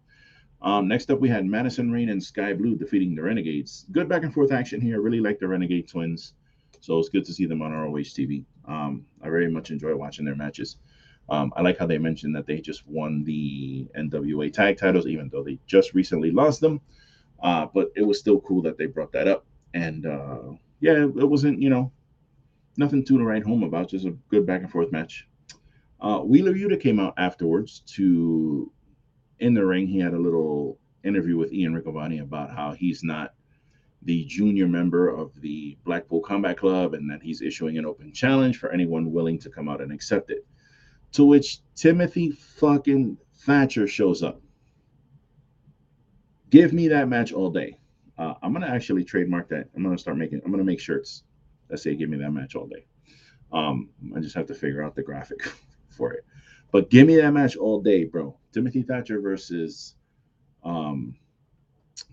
[0.63, 3.87] Um, next up, we had Madison Rayne and Skye Blue defeating the Renegades.
[3.91, 5.01] Good back and forth action here.
[5.01, 6.35] Really like the Renegade twins.
[6.81, 8.45] So it's good to see them on ROH TV.
[8.67, 10.77] Um, I very much enjoy watching their matches.
[11.29, 15.29] Um, I like how they mentioned that they just won the NWA tag titles, even
[15.29, 16.81] though they just recently lost them.
[17.43, 19.47] Uh, but it was still cool that they brought that up.
[19.75, 21.93] And uh, yeah, it wasn't, you know,
[22.77, 25.27] nothing to write home about, just a good back and forth match.
[26.01, 28.71] Uh, Wheeler Yuta came out afterwards to
[29.43, 33.35] in the ring, he had a little interview with Ian Riccoboni about how he's not
[34.03, 38.59] the junior member of the Blackpool Combat Club and that he's issuing an open challenge
[38.59, 40.47] for anyone willing to come out and accept it.
[41.13, 44.41] To which Timothy fucking Thatcher shows up.
[46.53, 47.79] Give me that match all day.
[48.19, 49.71] Uh, I'm gonna actually trademark that.
[49.75, 50.43] I'm gonna start making.
[50.45, 51.23] I'm gonna make shirts
[51.69, 52.85] that say "Give me that match all day."
[53.53, 55.39] Um, I just have to figure out the graphic
[55.89, 56.27] for it.
[56.71, 58.37] But give me that match all day, bro.
[58.53, 59.95] Timothy Thatcher versus
[60.63, 61.17] um,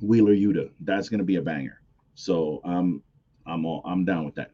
[0.02, 0.70] Wheeler Yuta.
[0.80, 1.82] That's gonna be a banger.
[2.16, 3.04] So um,
[3.46, 4.52] I'm all I'm down with that.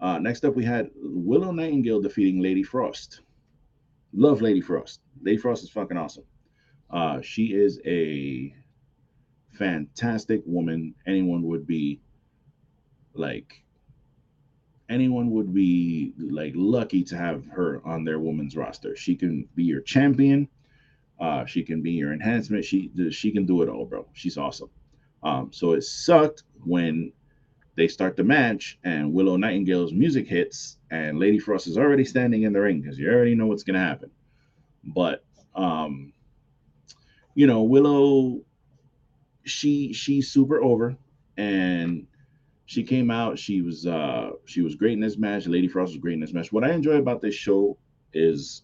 [0.00, 3.20] Uh, next up, we had Willow Nightingale defeating Lady Frost.
[4.12, 5.02] Love Lady Frost.
[5.22, 6.24] Lady Frost is fucking awesome.
[6.90, 8.52] Uh, she is a
[9.56, 10.94] fantastic woman.
[11.06, 12.00] Anyone would be
[13.14, 13.62] like
[14.88, 18.96] anyone would be like lucky to have her on their women's roster.
[18.96, 20.48] She can be your champion.
[21.20, 22.64] Uh, she can be your enhancement.
[22.64, 24.06] She she can do it all, bro.
[24.12, 24.70] She's awesome.
[25.22, 27.12] Um, so it sucked when
[27.76, 32.42] they start the match and Willow Nightingale's music hits and Lady Frost is already standing
[32.42, 34.10] in the ring because you already know what's gonna happen.
[34.84, 36.12] But um,
[37.34, 38.43] you know, Willow,
[39.44, 40.96] she she's super over
[41.36, 42.06] and
[42.66, 43.38] she came out.
[43.38, 45.46] She was uh she was great in this match.
[45.46, 46.52] Lady Frost was great in this match.
[46.52, 47.76] What I enjoy about this show
[48.12, 48.62] is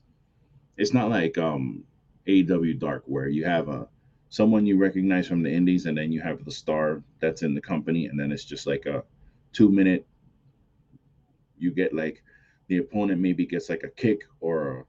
[0.77, 1.85] it's not like um
[2.27, 3.89] AEW Dark where you have a
[4.31, 7.61] someone you recognize from the indies and then you have the star that's in the
[7.61, 9.03] company and then it's just like a
[9.53, 10.07] two minute
[11.59, 12.23] you get like
[12.69, 14.87] the opponent maybe gets like a kick or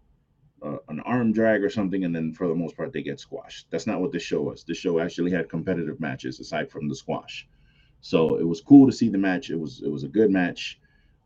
[0.61, 3.67] an arm drag or something, and then for the most part they get squashed.
[3.71, 4.63] That's not what this show was.
[4.63, 7.47] This show actually had competitive matches aside from the squash.
[8.01, 9.49] So it was cool to see the match.
[9.49, 10.79] It was it was a good match.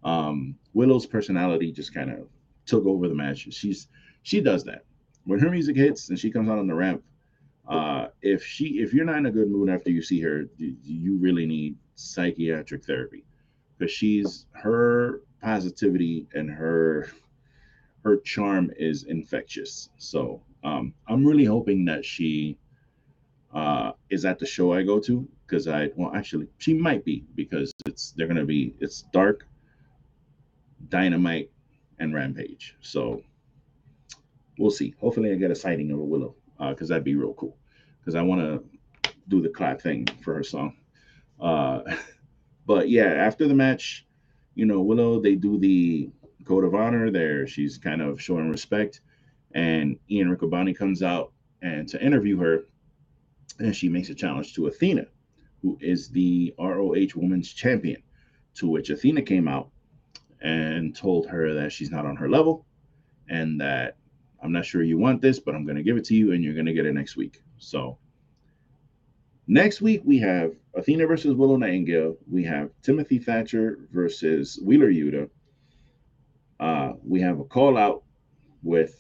[0.04, 2.28] Um, Willow's personality just kind of
[2.66, 3.48] took over the match.
[3.52, 3.88] She's
[4.24, 4.84] she does that
[5.26, 7.04] when her music hits and she comes out on the ramp.
[7.68, 11.18] Uh, if she if you're not in a good mood after you see her, you
[11.18, 13.26] really need psychiatric therapy
[13.78, 17.10] because she's her positivity and her
[18.06, 19.90] her charm is infectious.
[19.98, 22.58] So um, I'm really hoping that she
[23.54, 27.26] uh, is at the show I go to because I well actually she might be
[27.36, 29.48] because it's they're gonna be it's dark,
[30.90, 31.50] dynamite,
[31.98, 32.76] and rampage.
[32.80, 33.24] So
[34.60, 34.94] we'll see.
[35.00, 37.58] Hopefully I get a sighting of a Willow because uh, that'd be real cool
[38.00, 40.78] because I want to do the clap thing for her song.
[41.40, 41.82] Uh,
[42.68, 44.06] but yeah, after the match,
[44.54, 46.12] you know Willow they do the
[46.46, 47.48] code of honor there.
[47.48, 49.02] She's kind of showing respect.
[49.54, 51.32] And Ian Riccaboni comes out
[51.62, 52.66] and to interview her,
[53.60, 55.06] and she makes a challenge to Athena,
[55.62, 58.02] who is the ROH Women's Champion.
[58.56, 59.70] To which Athena came out
[60.42, 62.66] and told her that she's not on her level
[63.28, 63.98] and that
[64.42, 66.44] I'm not sure you want this, but I'm going to give it to you and
[66.44, 67.42] you're going to get it next week.
[67.58, 67.98] So,
[69.48, 72.16] next week we have Athena versus Willow Nightingale.
[72.30, 75.30] We have Timothy Thatcher versus Wheeler Yuta.
[76.60, 78.04] Uh, we have a call out
[78.64, 78.98] with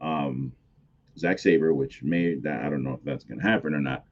[0.00, 0.52] um,
[1.18, 4.04] Zack Sabre, which may that I don't know if that's going to happen or not.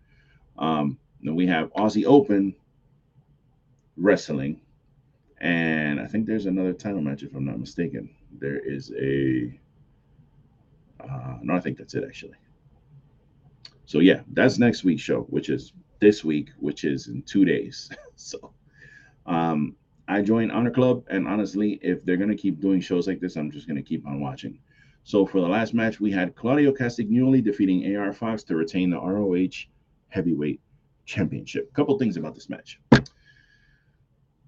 [0.59, 2.55] Um, then we have Aussie Open
[3.97, 4.61] wrestling,
[5.41, 8.11] and I think there's another title match if I'm not mistaken.
[8.39, 9.59] There is a
[11.01, 12.37] uh, no, I think that's it actually.
[13.87, 17.91] So yeah, that's next week's show, which is this week, which is in two days.
[18.17, 18.53] so
[19.27, 19.77] um,
[20.09, 23.51] I joined Honor Club, and honestly, if they're gonna keep doing shows like this, I'm
[23.51, 24.59] just gonna keep on watching.
[25.05, 28.99] So for the last match, we had Claudio Castagnoli defeating AR Fox to retain the
[28.99, 29.67] ROH
[30.09, 30.61] Heavyweight
[31.05, 31.73] Championship.
[31.75, 32.81] Couple things about this match.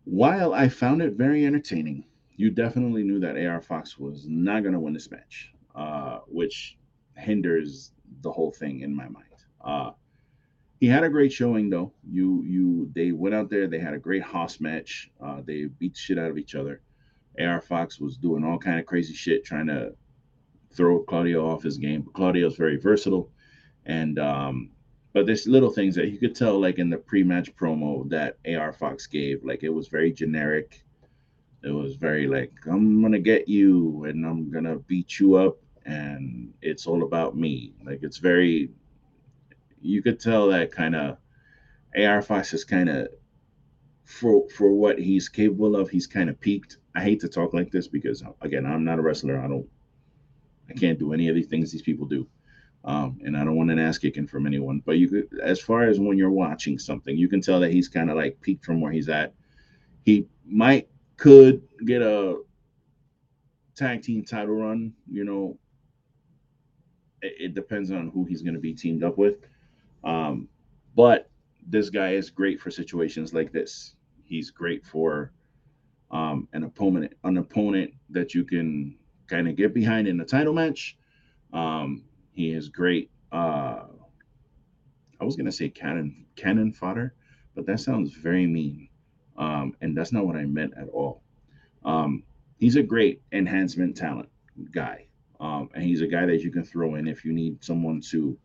[0.05, 2.05] While I found it very entertaining,
[2.37, 6.79] you definitely knew that AR Fox was not gonna win this match, uh, which
[7.17, 7.93] hinders
[8.23, 9.27] the whole thing in my mind.
[9.61, 9.91] Uh,
[10.81, 11.93] he had a great showing though.
[12.11, 13.67] You you they went out there.
[13.67, 15.11] They had a great house match.
[15.23, 16.81] Uh, they beat the shit out of each other.
[17.39, 19.95] AR Fox was doing all kind of crazy shit, trying to
[20.73, 22.01] throw Claudio off his game.
[22.03, 23.31] But Claudio's very versatile,
[23.85, 24.71] and um,
[25.13, 28.73] but there's little things that you could tell, like in the pre-match promo that AR
[28.73, 29.45] Fox gave.
[29.45, 30.83] Like it was very generic.
[31.63, 36.55] It was very like I'm gonna get you and I'm gonna beat you up, and
[36.63, 37.75] it's all about me.
[37.85, 38.71] Like it's very
[39.81, 41.19] you could tell that kind of
[41.97, 43.09] AR Fox is kind of
[44.05, 46.79] for for what he's capable of, he's kind of peaked.
[46.95, 49.41] I hate to talk like this because again, I'm not a wrestler.
[49.41, 49.69] I don't
[50.69, 52.27] I can't do any of these things these people do.
[52.83, 54.83] Um, and I don't want an ass kicking from anyone.
[54.85, 57.89] But you could as far as when you're watching something, you can tell that he's
[57.89, 59.35] kind of like peaked from where he's at.
[60.05, 62.41] He might could get a
[63.77, 65.59] tag team title run, you know.
[67.23, 69.37] It, it depends on who he's going to be teamed up with.
[70.05, 70.49] Um,
[70.97, 71.31] but
[71.67, 73.95] this guy is great for situations like this.
[74.25, 75.33] He's great for
[76.11, 78.97] um, an opponent, an opponent that you can
[79.29, 80.97] kind of get behind in a title match.
[81.53, 83.11] Um, he is great.
[83.33, 83.85] Uh,
[85.21, 87.15] I was gonna say cannon cannon fodder,
[87.55, 88.89] but that sounds very mean,
[89.37, 91.23] um, and that's not what I meant at all.
[91.85, 92.25] Um,
[92.59, 94.29] he's a great enhancement talent
[94.73, 95.07] guy,
[95.39, 98.39] um, and he's a guy that you can throw in if you need someone to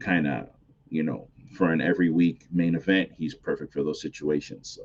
[0.00, 0.48] kind of
[0.88, 4.68] you know, for an every week main event, he's perfect for those situations.
[4.68, 4.82] So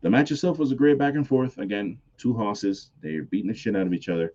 [0.00, 1.58] the match itself was a great back and forth.
[1.58, 4.34] Again, two horses, they're beating the shit out of each other.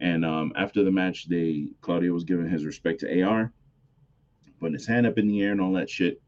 [0.00, 3.52] And um, after the match, they Claudio was giving his respect to AR,
[4.60, 6.20] putting his hand up in the air and all that shit.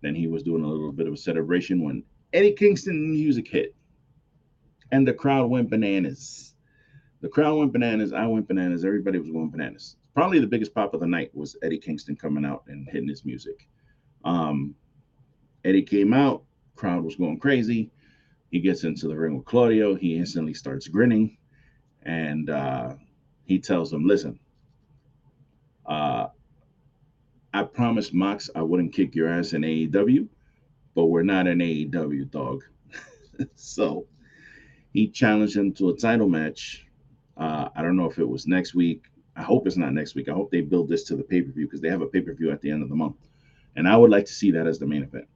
[0.00, 3.74] Then he was doing a little bit of a celebration when Eddie Kingston music hit.
[4.90, 6.54] And the crowd went bananas.
[7.20, 8.12] The crowd went bananas.
[8.12, 8.84] I went bananas.
[8.84, 12.44] Everybody was going bananas probably the biggest pop of the night was Eddie Kingston coming
[12.44, 13.68] out and hitting his music.
[14.24, 14.74] Um,
[15.64, 16.44] Eddie came out,
[16.76, 17.90] crowd was going crazy.
[18.50, 19.94] He gets into the ring with Claudio.
[19.94, 21.38] He instantly starts grinning,
[22.02, 22.94] and uh,
[23.44, 24.38] he tells him, "Listen,
[25.86, 26.26] uh,
[27.54, 30.28] I promised Mox I wouldn't kick your ass in AEW,
[30.94, 32.62] but we're not an AEW dog."
[33.54, 34.06] so
[34.92, 36.86] he challenged him to a title match.
[37.38, 39.04] Uh, I don't know if it was next week
[39.36, 40.28] I hope it's not next week.
[40.28, 42.20] I hope they build this to the pay per view because they have a pay
[42.20, 43.16] per view at the end of the month,
[43.76, 45.26] and I would like to see that as the main event.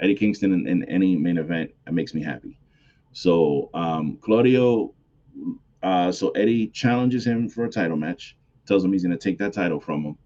[0.00, 2.58] Eddie Kingston in, in any main event makes me happy.
[3.12, 4.92] So um, Claudio,
[5.82, 8.36] uh, so Eddie challenges him for a title match.
[8.66, 10.18] tells him he's going to take that title from him.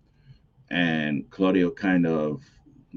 [0.70, 2.42] And Claudio kind of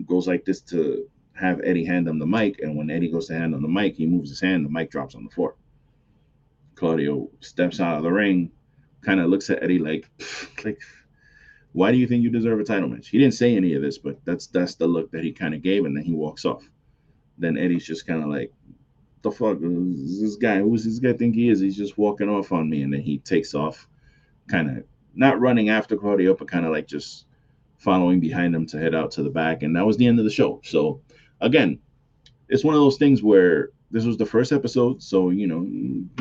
[0.05, 2.61] goes like this to have Eddie hand him the mic.
[2.61, 4.89] And when Eddie goes to hand him the mic, he moves his hand, the mic
[4.89, 5.55] drops on the floor.
[6.75, 8.51] Claudio steps out of the ring,
[9.01, 10.09] kind of looks at Eddie like,
[10.63, 10.79] like,
[11.73, 13.09] why do you think you deserve a title match?
[13.09, 15.61] He didn't say any of this, but that's that's the look that he kind of
[15.61, 16.67] gave, and then he walks off.
[17.37, 18.51] Then Eddie's just kind of like,
[19.21, 20.59] the fuck is this guy?
[20.59, 21.59] Who's this guy think he is?
[21.59, 23.87] He's just walking off on me, and then he takes off,
[24.47, 24.83] kind of
[25.15, 27.25] not running after Claudio, but kind of like just
[27.77, 30.25] following behind him to head out to the back, and that was the end of
[30.25, 30.61] the show.
[30.63, 31.01] So
[31.39, 31.79] again,
[32.49, 35.65] it's one of those things where this was the first episode, so you know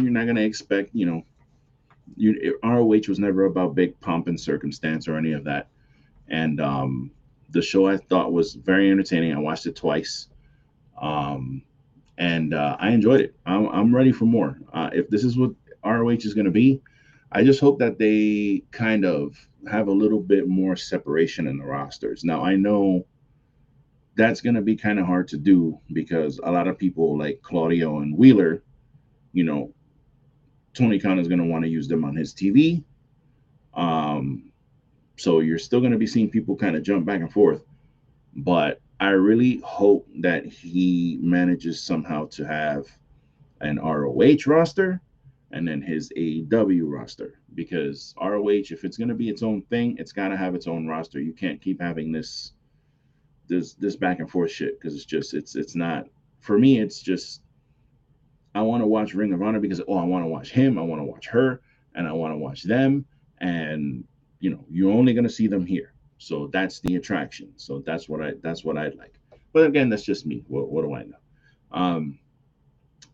[0.03, 1.23] you're not gonna expect you know
[2.17, 5.69] you ROH was never about big pomp and circumstance or any of that.
[6.29, 7.11] And um,
[7.51, 9.35] the show I thought was very entertaining.
[9.35, 10.29] I watched it twice,
[11.01, 11.63] um,
[12.19, 13.35] and uh, I enjoyed it.
[13.47, 14.59] I'm, I'm ready for more.
[14.73, 15.51] Uh, if this is what
[15.85, 16.81] ROH is going to be,
[17.33, 19.37] I just hope that they kind of
[19.71, 22.25] have a little bit more separation in the rosters.
[22.25, 23.07] Now I know
[24.17, 27.41] that's going to be kind of hard to do because a lot of people like
[27.43, 28.63] Claudio and Wheeler,
[29.33, 29.73] you know,
[30.75, 32.83] Tony Khan is going to want to use them on his TV.
[33.75, 34.53] Um,
[35.17, 37.63] so you're still going to be seeing people kind of jump back and forth.
[38.35, 42.87] But I really hope that he manages somehow to have
[43.61, 45.01] an ROH roster
[45.53, 49.97] and then his AEW roster because ROH, if it's going to be its own thing,
[49.99, 51.21] it's got to have its own roster.
[51.21, 52.53] You can't keep having this
[53.49, 56.07] this this back and forth shit because it's just it's it's not
[56.41, 56.79] for me.
[56.81, 57.43] It's just
[58.55, 60.83] I want to watch Ring of Honor because oh, I want to watch him, I
[60.83, 61.61] want to watch her,
[61.95, 63.05] and I want to watch them.
[63.39, 64.05] And
[64.41, 65.93] you know, you're only gonna see them here.
[66.19, 67.53] So that's the attraction.
[67.57, 69.15] So that's what I that's what I'd like.
[69.53, 70.45] But again, that's just me.
[70.49, 71.17] What, what do I know?
[71.73, 72.19] Um,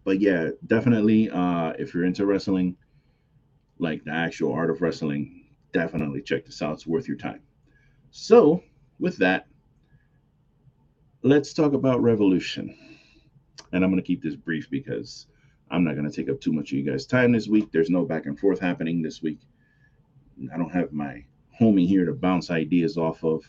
[0.04, 2.76] but yeah, definitely uh if you're into wrestling,
[3.78, 6.74] like the actual art of wrestling, definitely check this out.
[6.74, 7.42] It's worth your time.
[8.10, 8.62] So
[8.98, 9.46] with that,
[11.22, 12.76] let's talk about revolution
[13.72, 15.26] and I'm going to keep this brief because
[15.70, 17.72] I'm not going to take up too much of you guys' time this week.
[17.72, 19.40] There's no back and forth happening this week.
[20.52, 21.24] I don't have my
[21.60, 23.42] homie here to bounce ideas off of.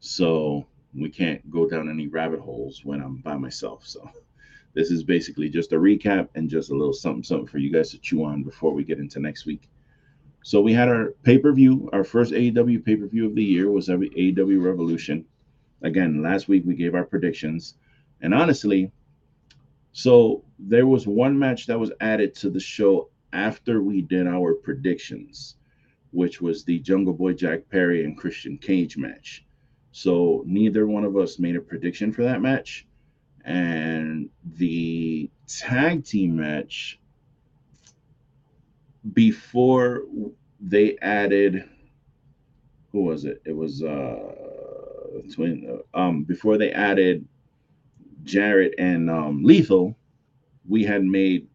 [0.00, 3.86] So we can't go down any rabbit holes when I'm by myself.
[3.86, 4.10] So
[4.74, 7.90] this is basically just a recap and just a little something something for you guys
[7.90, 9.68] to chew on before we get into next week.
[10.44, 15.24] So we had our pay-per-view, our first AEW pay-per-view of the year was AEW Revolution.
[15.82, 17.74] Again, last week we gave our predictions.
[18.20, 18.92] And honestly,
[19.98, 24.54] so there was one match that was added to the show after we did our
[24.54, 25.56] predictions,
[26.12, 29.44] which was the Jungle Boy Jack Perry and Christian Cage match.
[29.90, 32.86] So neither one of us made a prediction for that match.
[33.44, 37.00] And the tag team match
[39.14, 40.02] before
[40.60, 41.68] they added
[42.92, 43.42] who was it?
[43.44, 44.32] It was uh
[45.34, 47.26] twin um before they added
[48.24, 49.96] Jarrett and um, Lethal,
[50.68, 51.48] we had made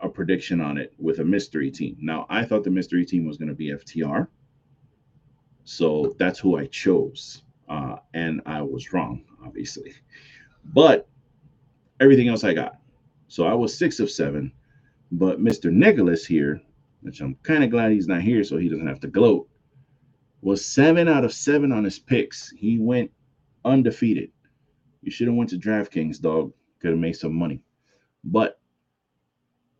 [0.00, 1.96] a prediction on it with a mystery team.
[2.00, 4.28] Now, I thought the mystery team was going to be FTR.
[5.64, 7.42] So that's who I chose.
[7.68, 9.94] Uh, and I was wrong, obviously.
[10.72, 11.08] But
[12.00, 12.78] everything else I got.
[13.28, 14.52] So I was six of seven.
[15.10, 15.72] But Mr.
[15.72, 16.60] Nicholas here,
[17.00, 19.48] which I'm kind of glad he's not here so he doesn't have to gloat,
[20.42, 22.50] was seven out of seven on his picks.
[22.50, 23.10] He went
[23.64, 24.30] undefeated.
[25.04, 26.52] You should have went to DraftKings, dog.
[26.80, 27.60] Could have made some money.
[28.24, 28.58] But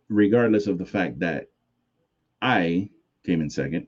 [0.09, 1.49] regardless of the fact that
[2.43, 2.91] I
[3.25, 3.87] came in second,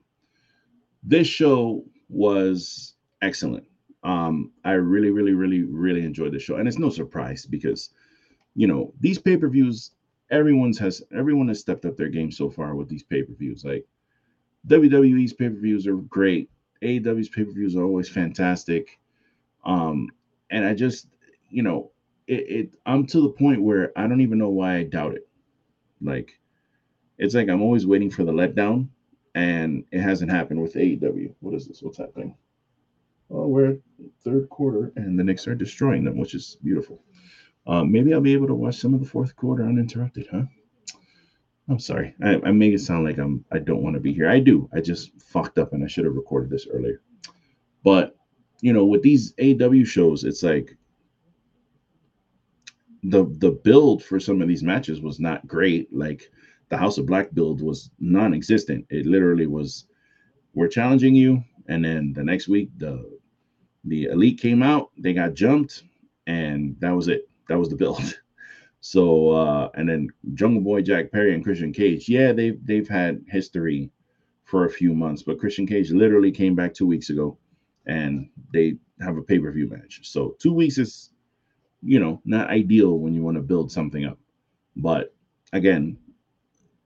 [1.03, 3.65] this show was excellent.
[4.03, 7.89] Um, I really, really, really, really enjoyed the show, and it's no surprise because,
[8.55, 9.91] you know, these pay per views,
[10.31, 13.63] everyone's has everyone has stepped up their game so far with these pay per views.
[13.63, 13.85] Like
[14.67, 16.49] WWE's pay per views are great.
[16.81, 18.99] AEW's pay per views are always fantastic.
[19.65, 20.09] Um,
[20.49, 21.07] and I just
[21.49, 21.91] you know,
[22.27, 25.27] it, it I'm to the point where I don't even know why I doubt it.
[26.01, 26.39] Like,
[27.17, 28.89] it's like I'm always waiting for the letdown,
[29.35, 31.33] and it hasn't happened with AEW.
[31.39, 31.81] What is this?
[31.81, 32.35] What's happening?
[33.29, 33.77] Oh, we're
[34.23, 37.01] third quarter, and the Knicks are destroying them, which is beautiful.
[37.65, 40.43] Um, maybe I'll be able to watch some of the fourth quarter uninterrupted, huh?
[41.69, 42.15] I'm sorry.
[42.23, 44.29] I, I make it sound like I'm I don't want to be here.
[44.29, 44.69] I do.
[44.73, 47.01] I just fucked up and I should have recorded this earlier.
[47.83, 48.15] But
[48.61, 50.77] you know, with these AW shows, it's like
[53.03, 55.93] the the build for some of these matches was not great.
[55.93, 56.29] Like
[56.69, 58.85] the House of Black build was non-existent.
[58.89, 59.85] It literally was
[60.53, 63.17] we're challenging you, and then the next week the
[63.85, 65.83] the elite came out, they got jumped,
[66.25, 67.29] and that was it.
[67.47, 68.19] That was the build.
[68.79, 73.25] So uh and then Jungle Boy, Jack Perry, and Christian Cage, yeah, they've they've had
[73.27, 73.89] history
[74.43, 77.37] for a few months, but Christian Cage literally came back two weeks ago
[77.87, 80.01] and they have a pay per view match.
[80.03, 81.11] So two weeks is,
[81.83, 84.19] you know, not ideal when you want to build something up.
[84.75, 85.15] But
[85.53, 85.97] again,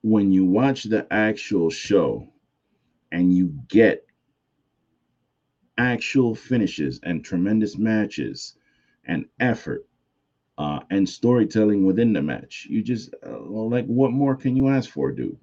[0.02, 2.28] when you watch the actual show
[3.12, 4.06] and you get
[5.78, 8.56] actual finishes and tremendous matches
[9.06, 9.86] and effort
[10.58, 14.90] uh, and storytelling within the match, you just uh, like what more can you ask
[14.90, 15.38] for, dude?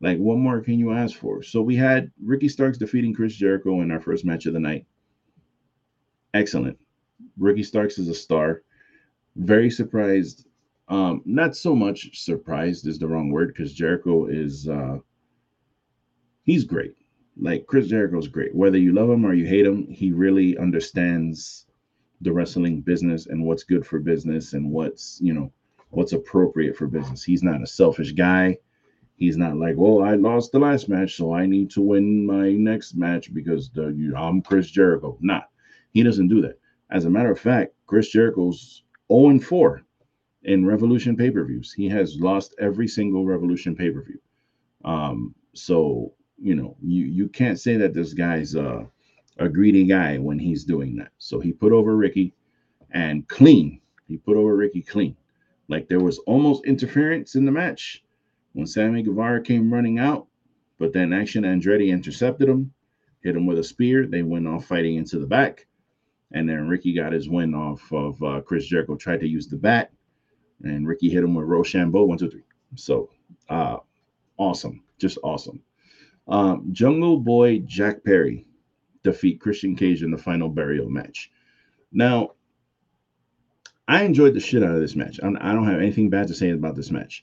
[0.00, 1.42] Like what more can you ask for?
[1.42, 4.86] So we had Ricky Starks defeating Chris Jericho in our first match of the night.
[6.34, 6.78] Excellent.
[7.38, 8.62] Ricky Starks is a star.
[9.36, 10.46] Very surprised.
[10.88, 14.98] Um, not so much surprised is the wrong word because Jericho is uh
[16.44, 16.94] he's great.
[17.36, 18.54] Like Chris Jericho's great.
[18.54, 21.66] Whether you love him or you hate him, he really understands
[22.20, 25.52] the wrestling business and what's good for business and what's, you know,
[25.90, 27.24] what's appropriate for business.
[27.24, 28.58] He's not a selfish guy.
[29.16, 32.52] He's not like, well, I lost the last match, so I need to win my
[32.52, 35.16] next match because the, you, I'm Chris Jericho.
[35.20, 35.42] Nah,
[35.92, 36.58] he doesn't do that.
[36.90, 39.82] As a matter of fact, Chris Jericho's 0 and 4
[40.44, 41.72] in Revolution pay per views.
[41.72, 44.20] He has lost every single Revolution pay per view.
[44.84, 48.54] Um, so you know, you you can't say that this guy's
[49.38, 51.10] a greedy guy when he's doing that.
[51.18, 52.34] So he put over Ricky
[52.92, 53.80] and clean.
[54.06, 55.16] He put over Ricky clean.
[55.68, 58.04] Like there was almost interference in the match
[58.52, 60.26] when Sammy Guevara came running out,
[60.78, 62.72] but then Action Andretti intercepted him,
[63.22, 64.06] hit him with a spear.
[64.06, 65.66] They went off fighting into the back.
[66.34, 69.56] And then Ricky got his win off of uh, Chris Jericho, tried to use the
[69.56, 69.92] bat,
[70.64, 72.42] and Ricky hit him with Roshambo, one, two, three.
[72.74, 73.08] So
[73.48, 73.78] uh,
[74.36, 75.62] awesome, just awesome.
[76.26, 78.46] Um, Jungle Boy Jack Perry
[79.04, 81.30] defeat Christian Cage in the final burial match.
[81.92, 82.30] Now,
[83.86, 85.20] I enjoyed the shit out of this match.
[85.22, 87.22] I'm, I do not have anything bad to say about this match.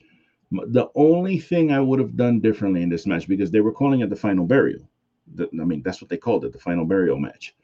[0.52, 4.00] The only thing I would have done differently in this match because they were calling
[4.00, 4.88] it the final burial.
[5.34, 7.54] The, I mean, that's what they called it, the final burial match.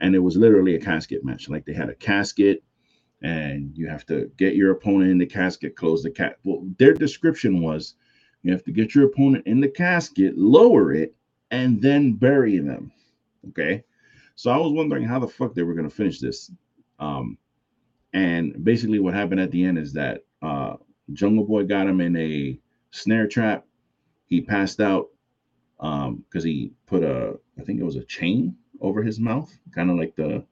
[0.00, 1.48] And it was literally a casket match.
[1.48, 2.62] Like they had a casket,
[3.22, 6.36] and you have to get your opponent in the casket, close the cat.
[6.44, 7.94] Well, their description was
[8.42, 11.14] you have to get your opponent in the casket, lower it,
[11.50, 12.90] and then bury them.
[13.48, 13.84] Okay.
[14.36, 16.50] So I was wondering how the fuck they were to finish this.
[16.98, 17.36] Um,
[18.12, 20.76] and basically, what happened at the end is that uh,
[21.12, 22.58] Jungle Boy got him in a
[22.90, 23.66] snare trap.
[24.26, 25.08] He passed out
[25.78, 29.90] because um, he put a, I think it was a chain over his mouth, kind
[29.90, 30.44] of like the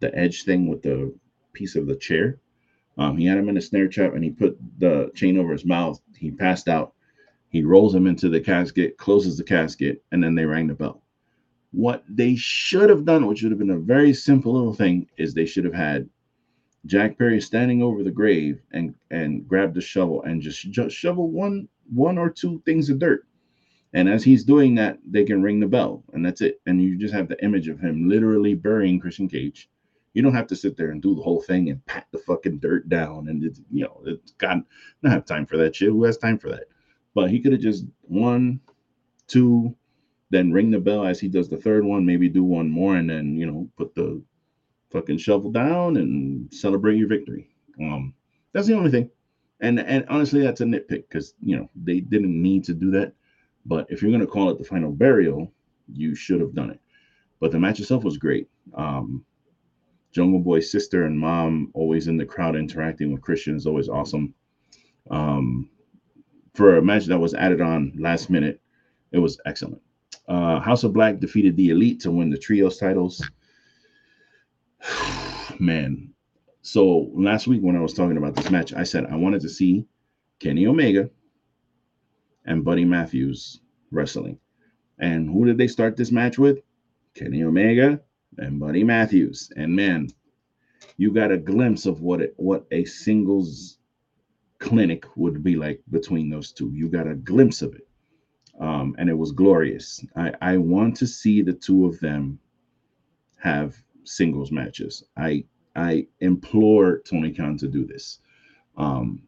[0.00, 1.12] the edge thing with the
[1.52, 2.38] piece of the chair.
[2.98, 5.64] Um, he had him in a snare trap and he put the chain over his
[5.64, 6.00] mouth.
[6.16, 6.94] He passed out.
[7.48, 11.02] He rolls him into the casket, closes the casket, and then they rang the bell.
[11.72, 15.32] What they should have done, which would have been a very simple little thing, is
[15.32, 16.08] they should have had
[16.86, 21.30] Jack Perry standing over the grave and and grab the shovel and just, just shovel
[21.30, 23.26] one one or two things of dirt.
[23.96, 26.60] And as he's doing that, they can ring the bell, and that's it.
[26.66, 29.70] And you just have the image of him literally burying Christian Cage.
[30.12, 32.58] You don't have to sit there and do the whole thing and pat the fucking
[32.58, 33.28] dirt down.
[33.28, 34.62] And it's you know, it's God,
[35.00, 35.88] not have time for that shit.
[35.88, 36.64] Who has time for that?
[37.14, 38.60] But he could have just one,
[39.28, 39.74] two,
[40.28, 43.08] then ring the bell as he does the third one, maybe do one more, and
[43.08, 44.22] then you know, put the
[44.90, 47.48] fucking shovel down and celebrate your victory.
[47.80, 48.12] Um,
[48.52, 49.08] that's the only thing.
[49.60, 53.14] And and honestly, that's a nitpick because you know they didn't need to do that.
[53.66, 55.52] But if you're gonna call it the final burial,
[55.92, 56.80] you should have done it.
[57.40, 58.48] But the match itself was great.
[58.74, 59.24] Um,
[60.12, 64.32] Jungle Boy's sister and mom always in the crowd interacting with Christian is always awesome.
[65.10, 65.68] Um,
[66.54, 68.60] for a match that was added on last minute,
[69.12, 69.82] it was excellent.
[70.26, 73.28] Uh, House of Black defeated the Elite to win the trios titles.
[75.58, 76.14] Man,
[76.62, 79.48] so last week when I was talking about this match, I said I wanted to
[79.48, 79.86] see
[80.40, 81.10] Kenny Omega
[82.46, 84.38] and Buddy Matthews wrestling.
[84.98, 86.58] And who did they start this match with?
[87.14, 88.00] Kenny Omega
[88.38, 89.50] and Buddy Matthews.
[89.56, 90.08] And man,
[90.96, 93.78] you got a glimpse of what it what a singles
[94.58, 96.70] clinic would be like between those two.
[96.72, 97.86] You got a glimpse of it.
[98.58, 100.02] Um, and it was glorious.
[100.16, 102.38] I, I want to see the two of them
[103.38, 105.04] have singles matches.
[105.16, 105.44] I
[105.74, 108.20] I implore Tony Khan to do this.
[108.78, 109.22] Um,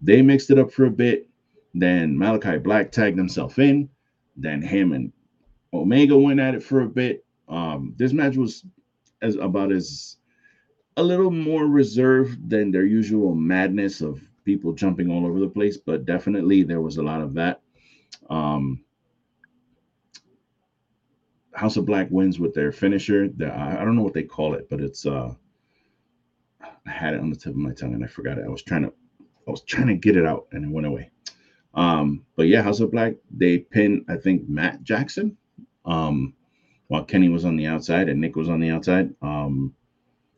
[0.00, 1.28] they mixed it up for a bit.
[1.74, 3.88] Then Malakai Black tagged himself in.
[4.36, 5.12] Then him and
[5.72, 7.24] Omega went at it for a bit.
[7.48, 8.64] Um, this match was
[9.20, 10.16] as about as
[10.96, 15.76] a little more reserved than their usual madness of people jumping all over the place,
[15.76, 17.60] but definitely there was a lot of that.
[18.28, 18.84] Um,
[21.54, 23.28] House of Black wins with their finisher.
[23.28, 25.34] The, I don't know what they call it, but it's uh,
[26.62, 28.44] I had it on the tip of my tongue and I forgot it.
[28.46, 28.92] I was trying to
[29.46, 31.10] I was trying to get it out and it went away.
[31.74, 35.36] Um, but yeah, House of Black, they pinned, I think, Matt Jackson.
[35.84, 36.34] Um,
[36.92, 39.14] while Kenny was on the outside and Nick was on the outside.
[39.22, 39.74] Um,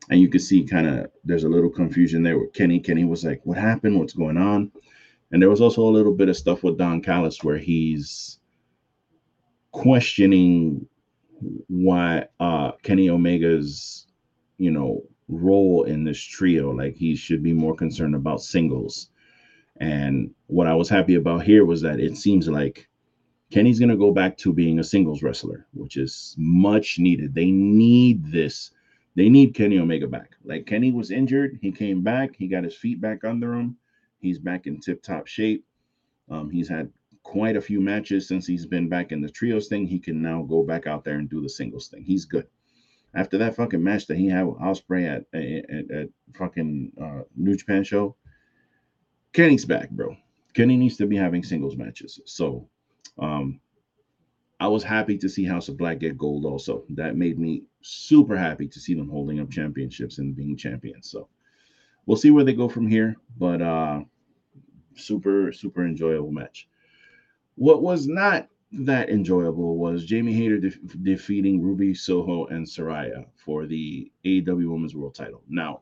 [0.09, 2.79] and you could see kind of there's a little confusion there with Kenny.
[2.79, 3.99] Kenny was like, "What happened?
[3.99, 4.71] What's going on?"
[5.31, 8.39] And there was also a little bit of stuff with Don Callis where he's
[9.71, 10.87] questioning
[11.67, 14.07] why uh Kenny Omega's,
[14.57, 16.71] you know, role in this trio.
[16.71, 19.09] Like he should be more concerned about singles.
[19.79, 22.87] And what I was happy about here was that it seems like
[23.51, 27.35] Kenny's going to go back to being a singles wrestler, which is much needed.
[27.35, 28.71] They need this.
[29.15, 30.35] They need Kenny Omega back.
[30.43, 33.77] Like Kenny was injured, he came back, he got his feet back under him.
[34.19, 35.63] He's back in tip-top shape.
[36.29, 36.91] Um, he's had
[37.23, 39.85] quite a few matches since he's been back in the trios thing.
[39.85, 42.03] He can now go back out there and do the singles thing.
[42.03, 42.47] He's good.
[43.13, 47.55] After that fucking match that he had with Ospreay at, at, at fucking uh, New
[47.55, 48.15] Japan show,
[49.35, 50.15] Kenny's back, bro.
[50.53, 52.21] Kenny needs to be having singles matches.
[52.23, 52.69] So
[53.19, 53.59] um,
[54.61, 56.85] I was happy to see House of Black get gold also.
[56.91, 61.11] That made me super happy to see them holding up championships and being champions.
[61.11, 61.27] So
[62.05, 64.03] we'll see where they go from here, but uh
[64.95, 66.69] super super enjoyable match.
[67.55, 73.65] What was not that enjoyable was Jamie Hayter de- defeating Ruby Soho and Saraya for
[73.65, 75.41] the AEW Women's World Title.
[75.49, 75.81] Now,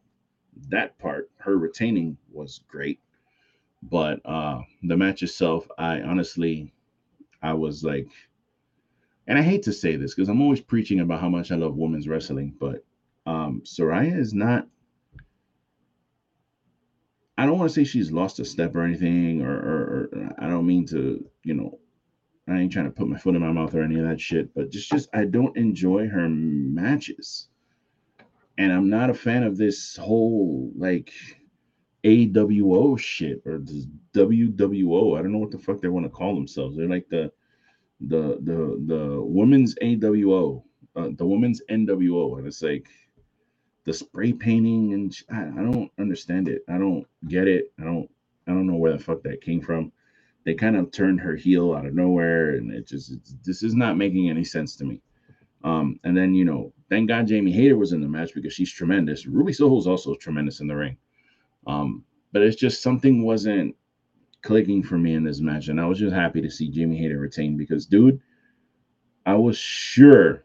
[0.69, 2.99] that part, her retaining was great,
[3.89, 6.73] but uh the match itself, I honestly
[7.41, 8.07] I was like,
[9.27, 11.75] and I hate to say this because I'm always preaching about how much I love
[11.75, 12.83] women's wrestling, but
[13.25, 14.67] um, Saraya is not.
[17.37, 20.47] I don't want to say she's lost a step or anything, or, or, or I
[20.47, 21.79] don't mean to, you know,
[22.47, 24.53] I ain't trying to put my foot in my mouth or any of that shit,
[24.53, 27.47] but just, just I don't enjoy her matches,
[28.57, 31.11] and I'm not a fan of this whole like
[32.03, 35.17] AWO shit or this WWO.
[35.17, 36.75] I don't know what the fuck they want to call themselves.
[36.75, 37.31] They're like the
[38.01, 40.63] the the the women's AWO,
[40.95, 42.87] uh, the women's NWO, and it's like
[43.85, 46.63] the spray painting and I, I don't understand it.
[46.69, 47.71] I don't get it.
[47.79, 48.09] I don't
[48.47, 49.91] I don't know where the fuck that came from.
[50.45, 53.13] They kind of turned her heel out of nowhere, and it just
[53.45, 55.01] this is not making any sense to me.
[55.63, 58.71] Um, and then you know, thank God Jamie Hayter was in the match because she's
[58.71, 59.25] tremendous.
[59.25, 60.97] Ruby Soho's also tremendous in the ring.
[61.67, 63.75] Um, but it's just something wasn't
[64.41, 67.19] clicking for me in this match, and I was just happy to see Jamie Hayter
[67.19, 68.19] retain because, dude,
[69.25, 70.43] I was sure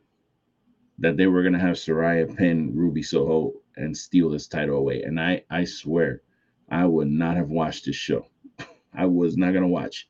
[0.98, 5.20] that they were gonna have Saraya pin Ruby Soho and steal this title away, and
[5.20, 6.22] I I swear
[6.68, 8.26] I would not have watched this show.
[8.94, 10.08] I was not gonna watch.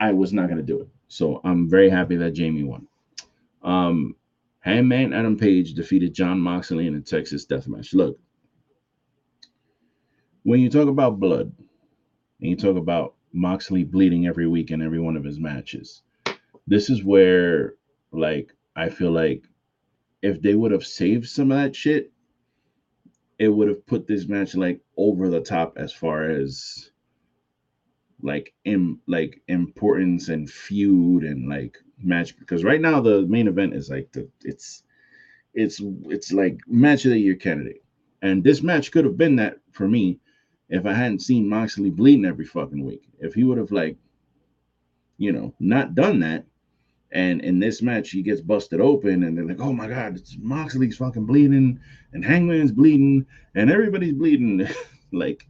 [0.00, 0.88] I was not gonna do it.
[1.08, 2.88] So I'm very happy that Jamie won.
[3.62, 4.16] Um,
[4.60, 7.94] Hangman Adam Page defeated Jon Moxley in a Texas Death Match.
[7.94, 8.18] Look,
[10.44, 11.52] when you talk about blood
[12.40, 16.02] and you talk about Moxley bleeding every week in every one of his matches,
[16.66, 17.74] this is where
[18.12, 19.44] like I feel like
[20.22, 22.12] if they would have saved some of that shit,
[23.38, 26.90] it would have put this match like over the top as far as
[28.22, 33.74] like in like importance and feud and like match because right now the main event
[33.74, 34.84] is like the it's
[35.54, 37.82] it's it's like match of the year candidate.
[38.22, 40.20] And this match could have been that for me
[40.72, 43.04] if I hadn't seen Moxley bleeding every fucking week.
[43.20, 43.98] If he would have like,
[45.18, 46.46] you know, not done that,
[47.12, 50.36] and in this match he gets busted open, and they're like, oh my god, it's
[50.40, 51.78] Moxley's fucking bleeding,
[52.14, 54.66] and Hangman's bleeding, and everybody's bleeding.
[55.12, 55.46] like,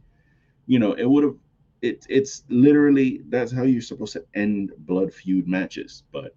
[0.67, 1.35] you know, it would have.
[1.81, 6.35] It, it's literally that's how you're supposed to end blood feud matches, but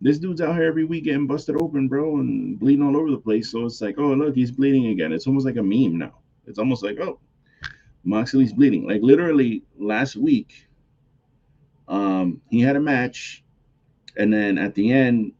[0.00, 3.18] this dude's out here every week getting busted open, bro, and bleeding all over the
[3.18, 3.50] place.
[3.52, 5.12] So it's like, oh look, he's bleeding again.
[5.12, 6.20] It's almost like a meme now.
[6.46, 7.20] It's almost like, oh,
[8.04, 8.86] Moxley's bleeding.
[8.86, 10.68] Like literally last week,
[11.88, 13.44] um, he had a match,
[14.16, 15.32] and then at the end,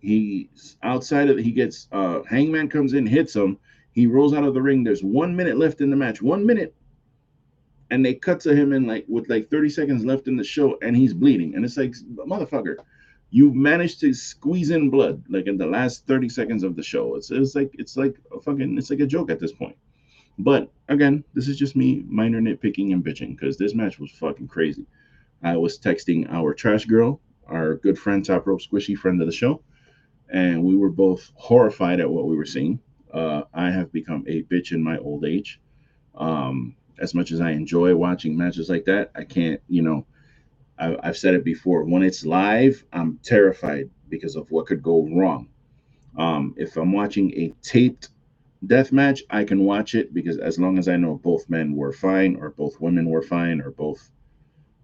[0.00, 3.58] he's outside of he gets uh Hangman comes in, hits him.
[3.92, 4.84] He rolls out of the ring.
[4.84, 6.22] There's one minute left in the match.
[6.22, 6.74] One minute.
[7.92, 10.78] And they cut to him in like with like 30 seconds left in the show,
[10.80, 11.56] and he's bleeding.
[11.56, 12.76] And it's like, motherfucker,
[13.30, 17.16] you've managed to squeeze in blood like in the last 30 seconds of the show.
[17.16, 19.76] It's, it's like it's like a fucking it's like a joke at this point.
[20.42, 24.48] But again, this is just me minor nitpicking and bitching because this match was fucking
[24.48, 24.86] crazy.
[25.42, 29.32] I was texting our trash girl, our good friend, Top Rope Squishy, friend of the
[29.32, 29.62] show,
[30.32, 32.80] and we were both horrified at what we were seeing.
[33.12, 35.60] Uh, I have become a bitch in my old age.
[36.14, 40.06] Um, as much as I enjoy watching matches like that, I can't, you know,
[40.78, 41.84] I, I've said it before.
[41.84, 45.48] When it's live, I'm terrified because of what could go wrong.
[46.16, 48.10] Um, if I'm watching a taped
[48.66, 51.92] death match, I can watch it because as long as I know both men were
[51.92, 54.10] fine, or both women were fine, or both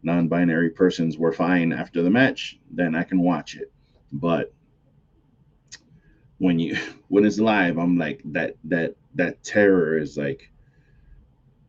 [0.02, 3.72] non-binary persons were fine after the match, then I can watch it.
[4.12, 4.52] But
[6.38, 6.76] when you
[7.08, 10.50] when it's live, I'm like that that that terror is like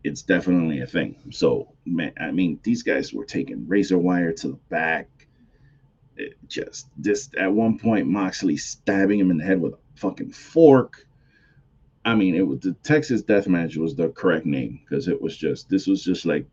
[0.04, 1.16] it's definitely a thing.
[1.32, 5.10] So man, I mean, these guys were taking razor wire to the back.
[6.16, 10.32] It just this at one point Moxley stabbing him in the head with a fucking
[10.32, 11.07] fork.
[12.08, 15.36] I mean, it was the Texas Death Match was the correct name because it was
[15.36, 16.46] just this was just like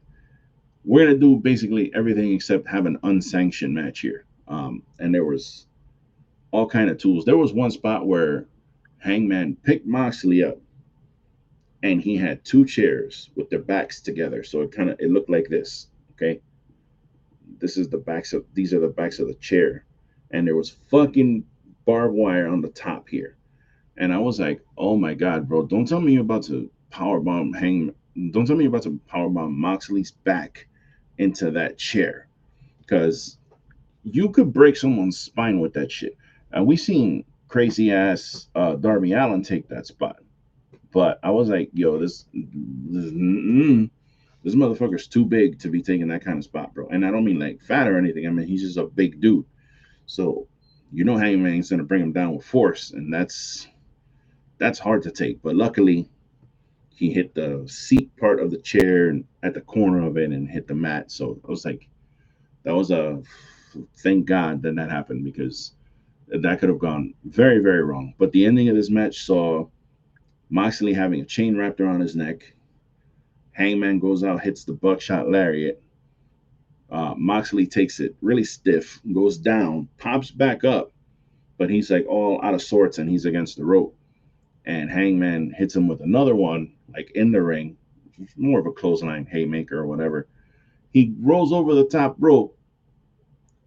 [0.84, 4.24] we're gonna do basically everything except have an unsanctioned match here.
[4.48, 5.68] Um, and there was
[6.50, 7.24] all kind of tools.
[7.24, 8.46] There was one spot where
[8.98, 10.58] Hangman picked Moxley up,
[11.84, 15.30] and he had two chairs with their backs together, so it kind of it looked
[15.30, 15.86] like this.
[16.14, 16.40] Okay,
[17.60, 19.84] this is the backs of these are the backs of the chair,
[20.32, 21.44] and there was fucking
[21.84, 23.36] barbed wire on the top here,
[23.96, 27.56] and I was like, oh my god, bro, don't tell me you're about to powerbomb
[27.58, 27.94] Hangman.
[28.30, 30.66] Don't tell me you're about to powerbomb Moxley's back
[31.18, 32.28] into that chair
[32.80, 33.38] because
[34.02, 36.16] you could break someone's spine with that shit.
[36.52, 40.16] And we seen crazy ass uh, Darby Allin take that spot,
[40.92, 43.10] but I was like, yo, this this,
[44.42, 46.88] this motherfucker's too big to be taking that kind of spot, bro.
[46.88, 48.26] And I don't mean like fat or anything.
[48.26, 49.46] I mean he's just a big dude.
[50.06, 50.46] So
[50.92, 53.66] you know Hangman's gonna bring him down with force, and that's
[54.58, 55.42] that's hard to take.
[55.42, 56.08] But luckily,
[56.90, 60.48] he hit the seat part of the chair and at the corner of it and
[60.48, 61.10] hit the mat.
[61.10, 61.88] So I was like,
[62.64, 63.22] that was a
[63.98, 65.72] thank God that that happened because
[66.28, 68.14] that could have gone very, very wrong.
[68.18, 69.66] But the ending of this match saw
[70.50, 72.54] Moxley having a chain wrapped around his neck.
[73.52, 75.82] Hangman goes out, hits the buckshot lariat.
[76.90, 80.92] Uh, Moxley takes it really stiff, goes down, pops back up,
[81.58, 83.96] but he's like all out of sorts and he's against the rope.
[84.66, 87.76] And Hangman hits him with another one, like in the ring,
[88.36, 90.26] more of a clothesline haymaker or whatever.
[90.92, 92.56] He rolls over the top rope,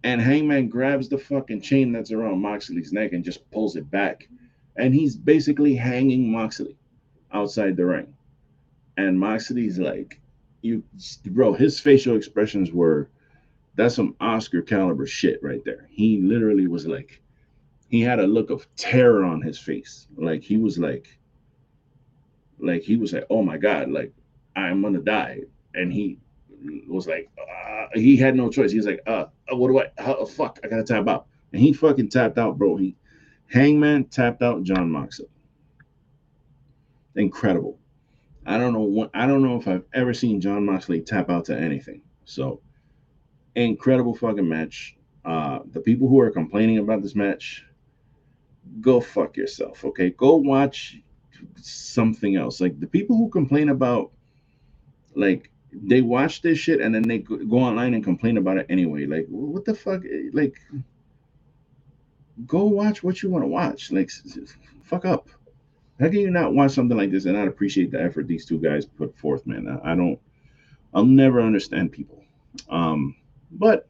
[0.02, 4.28] and Hangman grabs the fucking chain that's around Moxley's neck and just pulls it back.
[4.76, 6.76] And he's basically hanging Moxley
[7.32, 8.14] outside the ring.
[8.96, 10.20] And Moxley's like,
[10.62, 10.82] you,
[11.26, 13.08] bro, his facial expressions were,
[13.76, 15.86] that's some Oscar caliber shit right there.
[15.90, 17.20] He literally was like,
[17.88, 20.06] he had a look of terror on his face.
[20.16, 21.18] Like he was like,
[22.58, 24.12] like he was like, oh my God, like
[24.54, 25.40] I'm gonna die.
[25.74, 26.18] And he
[26.88, 28.70] was like, uh, he had no choice.
[28.70, 31.26] He's like, uh, what do I, how, fuck, I gotta tap out.
[31.52, 32.76] And he fucking tapped out, bro.
[32.76, 32.96] He,
[33.50, 35.28] Hangman tapped out Jon Moxley.
[37.16, 37.78] Incredible.
[38.44, 41.46] I don't know what, I don't know if I've ever seen Jon Moxley tap out
[41.46, 42.02] to anything.
[42.24, 42.60] So,
[43.54, 44.96] incredible fucking match.
[45.24, 47.64] Uh, the people who are complaining about this match,
[48.80, 49.84] go fuck yourself.
[49.84, 50.98] Okay, go watch
[51.56, 52.60] something else.
[52.60, 54.12] Like the people who complain about,
[55.14, 59.06] like they watch this shit and then they go online and complain about it anyway.
[59.06, 60.02] Like what the fuck?
[60.32, 60.56] Like
[62.46, 63.90] go watch what you want to watch.
[63.90, 64.10] Like
[64.82, 65.28] fuck up.
[66.00, 68.58] How can you not watch something like this and not appreciate the effort these two
[68.58, 69.80] guys put forth, man?
[69.84, 70.18] I, I don't.
[70.94, 72.22] I'll never understand people.
[72.70, 73.16] Um,
[73.50, 73.88] but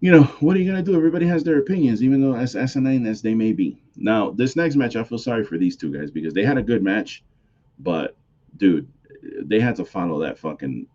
[0.00, 0.96] you know, what are you gonna do?
[0.96, 3.78] Everybody has their opinions, even though as asinine as they may be.
[3.96, 6.62] Now, this next match, I feel sorry for these two guys because they had a
[6.62, 7.22] good match,
[7.78, 8.16] but
[8.56, 8.88] dude,
[9.42, 10.86] they had to follow that fucking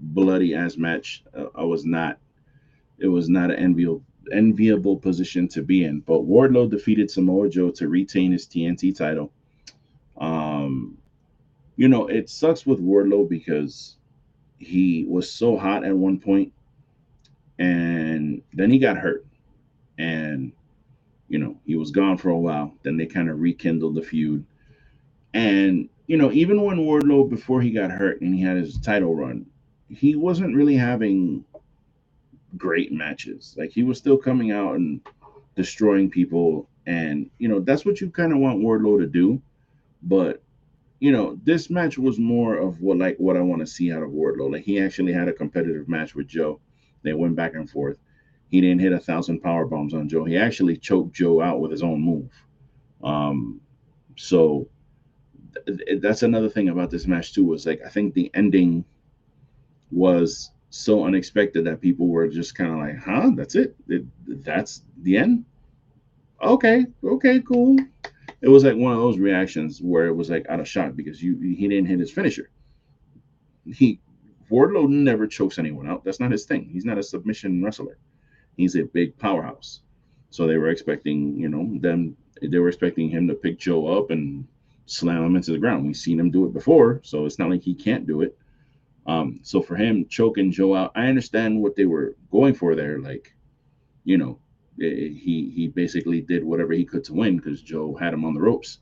[0.00, 1.22] bloody ass match.
[1.36, 2.18] Uh, I was not.
[2.98, 4.02] It was not an enviable
[4.32, 6.00] enviable position to be in.
[6.00, 9.32] But Wardlow defeated Samoa Joe to retain his TNT title.
[10.18, 10.98] Um,
[11.76, 13.96] you know, it sucks with Wardlow because
[14.58, 16.52] he was so hot at one point
[17.58, 19.24] and then he got hurt.
[19.98, 20.52] And
[21.28, 22.72] you know he was gone for a while.
[22.82, 24.44] Then they kind of rekindled the feud.
[25.34, 29.14] And you know even when wardlow before he got hurt and he had his title
[29.14, 29.46] run
[29.88, 31.44] he wasn't really having
[32.56, 33.54] great matches.
[33.56, 35.00] Like he was still coming out and
[35.56, 36.68] destroying people.
[36.86, 39.40] And you know that's what you kind of want wardlow to do.
[40.02, 40.42] But
[41.00, 44.02] you know this match was more of what like what i want to see out
[44.02, 44.52] of wardlow.
[44.52, 46.60] Like he actually had a competitive match with joe
[47.02, 47.98] they went back and forth.
[48.48, 50.24] He didn't hit a thousand power bombs on Joe.
[50.24, 52.30] He actually choked Joe out with his own move.
[53.02, 53.60] Um,
[54.16, 54.68] so
[55.66, 57.44] th- that's another thing about this match too.
[57.44, 58.84] Was like I think the ending
[59.90, 63.32] was so unexpected that people were just kind of like, "Huh?
[63.34, 63.76] That's it?
[63.88, 64.04] it?
[64.44, 65.44] That's the end?
[66.42, 67.76] Okay, okay, cool."
[68.40, 71.22] It was like one of those reactions where it was like out of shock because
[71.22, 72.50] you he didn't hit his finisher.
[73.66, 74.00] He
[74.50, 76.04] Wardlow never chokes anyone out.
[76.04, 76.68] That's not his thing.
[76.72, 77.98] He's not a submission wrestler.
[78.56, 79.80] He's a big powerhouse.
[80.30, 82.16] So they were expecting, you know, them.
[82.40, 84.46] They were expecting him to pick Joe up and
[84.86, 85.86] slam him into the ground.
[85.86, 88.36] We've seen him do it before, so it's not like he can't do it.
[89.06, 92.98] Um, so for him choking Joe out, I understand what they were going for there.
[93.00, 93.34] Like,
[94.04, 94.38] you know,
[94.80, 98.34] eh, he he basically did whatever he could to win because Joe had him on
[98.34, 98.80] the ropes,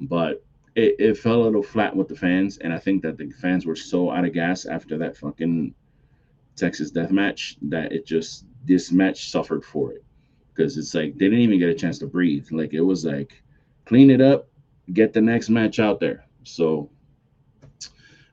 [0.00, 0.44] but
[0.74, 3.66] it, it fell a little flat with the fans, and I think that the fans
[3.66, 5.74] were so out of gas after that fucking
[6.56, 10.04] Texas death match that it just this match suffered for it
[10.48, 12.46] because it's like they didn't even get a chance to breathe.
[12.50, 13.42] Like it was like
[13.84, 14.48] clean it up,
[14.92, 16.24] get the next match out there.
[16.44, 16.90] So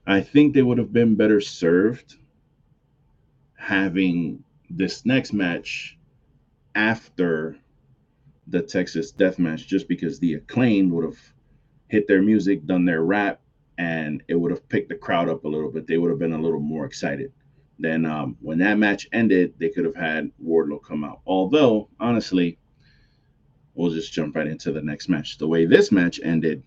[0.07, 2.15] I think they would have been better served
[3.55, 5.97] having this next match
[6.75, 7.55] after
[8.47, 11.19] the Texas death match just because the acclaimed would have
[11.91, 13.41] hit their music, done their rap,
[13.77, 15.85] and it would have picked the crowd up a little bit.
[15.85, 17.33] They would have been a little more excited.
[17.79, 21.19] Then um, when that match ended, they could have had Wardlow come out.
[21.25, 22.57] Although, honestly,
[23.75, 25.37] we'll just jump right into the next match.
[25.37, 26.63] The way this match ended,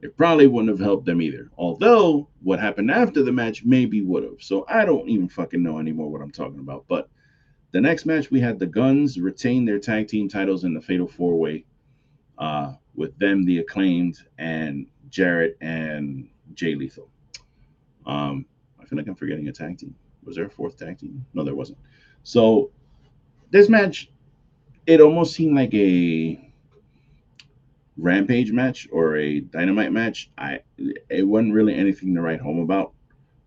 [0.00, 1.50] it probably wouldn't have helped them either.
[1.58, 4.40] Although what happened after the match maybe would have.
[4.40, 6.86] So I don't even fucking know anymore what I'm talking about.
[6.88, 7.10] But
[7.72, 11.06] the next match, we had the Gunns retain their tag team titles in the Fatal
[11.06, 11.66] Four Way,
[12.38, 17.08] uh, with them the acclaimed and Jarrett and Jay Lethal.
[18.06, 18.46] Um,
[18.80, 19.94] I feel like I'm forgetting a tag team.
[20.24, 21.24] Was there a fourth tag team?
[21.34, 21.78] No, there wasn't.
[22.22, 22.70] So
[23.50, 24.10] this match,
[24.86, 26.52] it almost seemed like a
[27.96, 30.30] rampage match or a dynamite match.
[30.38, 30.60] I
[31.08, 32.92] it wasn't really anything to write home about,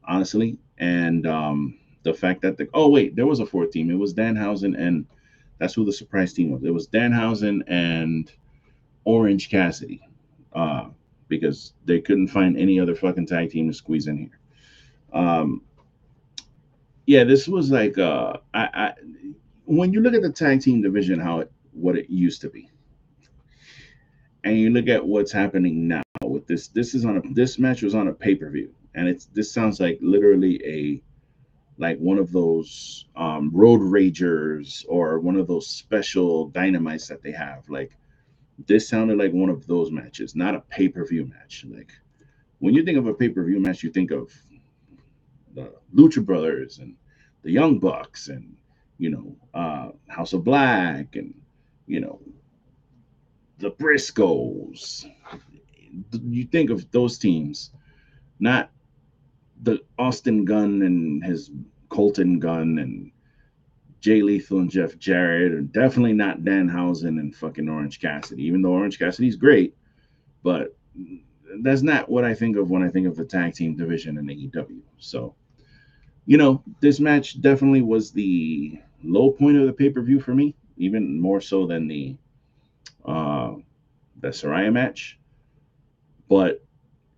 [0.08, 0.58] honestly.
[0.78, 3.90] And um the fact that the oh wait, there was a fourth team.
[3.90, 5.06] It was Danhausen and
[5.58, 6.64] that's who the surprise team was.
[6.64, 8.32] It was Danhausen and
[9.06, 10.02] Orange Cassidy.
[10.54, 10.90] Uh
[11.28, 14.40] because they couldn't find any other fucking tag team to squeeze in here.
[15.14, 15.62] Um
[17.06, 18.94] yeah, this was like uh I, I
[19.66, 22.70] when you look at the tag team division, how it what it used to be,
[24.44, 27.82] and you look at what's happening now with this, this is on a this match
[27.82, 31.02] was on a pay-per-view, and it's this sounds like literally a
[31.78, 37.32] like one of those um, road ragers or one of those special dynamites that they
[37.32, 37.68] have.
[37.70, 37.96] Like
[38.68, 41.66] this sounded like one of those matches, not a pay-per-view match.
[41.70, 41.92] Like
[42.60, 44.32] when you think of a pay-per-view match, you think of
[45.54, 46.96] the Lucha Brothers and
[47.44, 48.56] the Young Bucks and
[48.98, 51.34] you know uh, House of Black and
[51.88, 52.20] you know
[53.58, 55.06] the Briscoes.
[56.12, 57.72] You think of those teams,
[58.40, 58.72] not
[59.64, 61.52] the Austin Gunn and his
[61.90, 63.12] Colton Gunn and
[64.02, 68.44] Jay Lethal and Jeff Jarrett, and definitely not Danhausen and fucking Orange Cassidy.
[68.44, 69.76] Even though Orange Cassidy's great,
[70.44, 70.76] but
[71.62, 74.26] that's not what I think of when I think of the tag team division in
[74.26, 74.82] the AEW.
[74.98, 75.36] So
[76.26, 80.34] you know, this match definitely was the low point of the pay per view for
[80.34, 82.16] me, even more so than the
[83.06, 83.56] uh,
[84.20, 85.20] the Saraya match.
[86.30, 86.64] But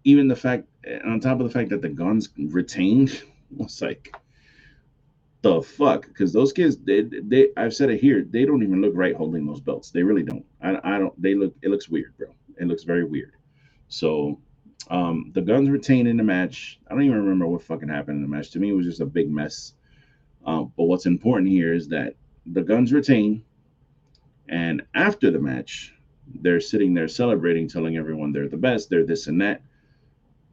[0.03, 0.67] even the fact,
[1.05, 3.21] on top of the fact that the Gunns retained,
[3.55, 4.15] was like
[5.43, 8.93] the fuck because those kids they, they i've said it here they don't even look
[8.95, 12.17] right holding those belts they really don't I, I don't they look it looks weird
[12.17, 13.33] bro it looks very weird
[13.87, 14.39] so
[14.89, 16.79] um, the Gunns retained in the match.
[16.87, 18.51] I don't even remember what fucking happened in the match.
[18.51, 19.73] To me, it was just a big mess.
[20.45, 22.15] Um, but what's important here is that
[22.45, 23.43] the Gunns retain,
[24.49, 25.93] and after the match,
[26.41, 29.61] they're sitting there celebrating, telling everyone they're the best, they're this and that.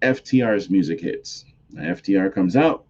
[0.02, 1.44] FTR's music hits.
[1.74, 2.86] FTR comes out,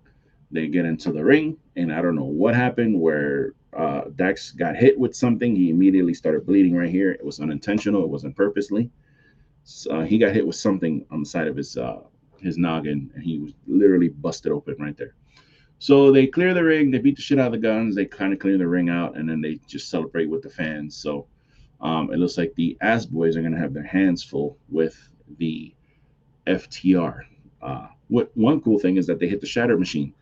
[0.51, 4.76] they get into the ring, and I don't know what happened where uh, Dax got
[4.76, 5.55] hit with something.
[5.55, 7.12] He immediately started bleeding right here.
[7.12, 8.90] It was unintentional, it wasn't purposely
[9.90, 12.01] uh, he got hit with something on the side of his uh,
[12.40, 15.14] his noggin, and he was literally busted open right there.
[15.78, 18.32] So they clear the ring, they beat the shit out of the Gunns, they kind
[18.32, 20.96] of clear the ring out, and then they just celebrate with the fans.
[20.96, 21.26] So
[21.80, 24.96] um, it looks like the Ass Boys are going to have their hands full with
[25.38, 25.74] the
[26.46, 27.22] FTR.
[27.62, 30.12] Uh, what one cool thing is that they hit the Shatter Machine,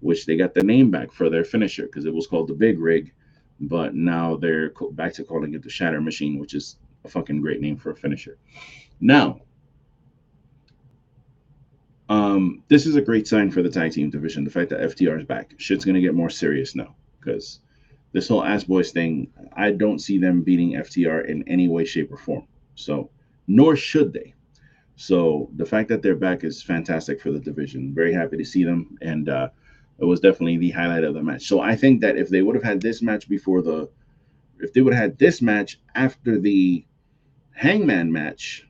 [0.00, 2.78] which they got the name back for their finisher because it was called the Big
[2.78, 3.12] Rig,
[3.60, 7.60] but now they're back to calling it the Shatter Machine, which is a fucking great
[7.60, 8.38] name for a finisher.
[9.00, 9.40] Now,
[12.08, 14.44] um, this is a great sign for the tag team division.
[14.44, 17.60] The fact that FTR is back, shit's gonna get more serious now because
[18.12, 22.12] this whole ass boys thing, I don't see them beating FTR in any way, shape,
[22.12, 22.46] or form.
[22.74, 23.10] So,
[23.46, 24.34] nor should they.
[24.96, 27.94] So the fact that they're back is fantastic for the division.
[27.94, 29.48] Very happy to see them, and uh,
[30.00, 31.46] it was definitely the highlight of the match.
[31.46, 33.88] So I think that if they would have had this match before the,
[34.58, 36.84] if they would have had this match after the
[37.52, 38.66] Hangman match,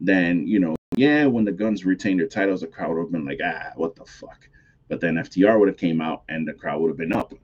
[0.00, 3.24] then you know, yeah, when the Gunns retained their titles, the crowd would have been
[3.24, 4.48] like, ah, what the fuck.
[4.88, 7.34] But then FTR would have came out and the crowd would have been up,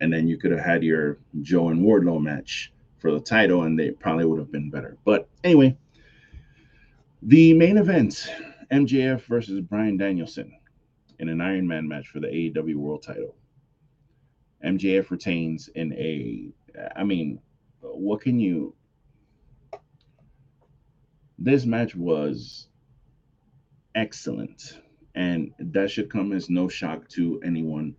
[0.00, 3.78] and then you could have had your Joe and Wardlow match for the title, and
[3.78, 4.96] they probably would have been better.
[5.04, 5.76] But anyway,
[7.22, 8.30] the main event,
[8.70, 10.52] MJF versus Bryan Danielson.
[11.18, 13.34] In an Iron Man match for the AEW World Title.
[14.64, 16.52] MJF retains in a.
[16.94, 17.40] I mean,
[17.80, 18.74] what can you?
[21.38, 22.68] This match was
[23.94, 24.80] excellent,
[25.14, 27.94] and that should come as no shock to anyone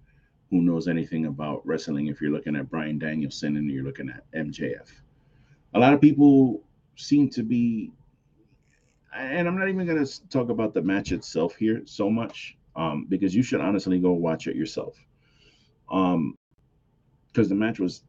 [0.50, 2.08] who knows anything about wrestling.
[2.08, 4.90] If you're looking at Bryan Danielson and you're looking at MJF,
[5.74, 6.64] a lot of people
[6.96, 7.92] seem to be
[9.18, 13.06] and I'm not even going to talk about the match itself here so much um,
[13.10, 14.96] because you should honestly go watch it yourself.
[15.92, 16.38] Um,
[17.28, 18.04] because the match was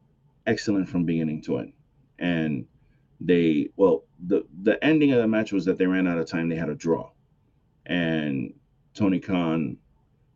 [0.47, 1.73] excellent from beginning to end,
[2.17, 2.65] and
[3.21, 6.49] they well the the ending of the match was that they ran out of time.
[6.49, 7.11] They had a draw,
[7.85, 8.53] and
[8.93, 9.77] Tony Khan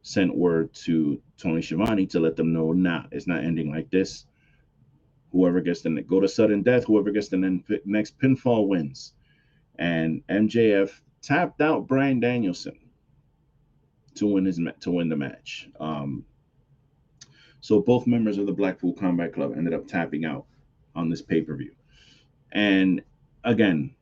[0.01, 4.25] sent word to Tony Schiavone to let them know, nah, it's not ending like this.
[5.31, 9.13] Whoever gets the go to sudden death, whoever gets the next pinfall wins
[9.77, 12.77] and MJF tapped out Bryan Danielson
[14.15, 15.69] to win his to win the match.
[15.79, 16.25] Um,
[17.61, 20.45] so both members of the Blackpool Combat Club ended up tapping out
[20.95, 21.73] on this pay per view,
[22.51, 23.01] and
[23.43, 23.93] again,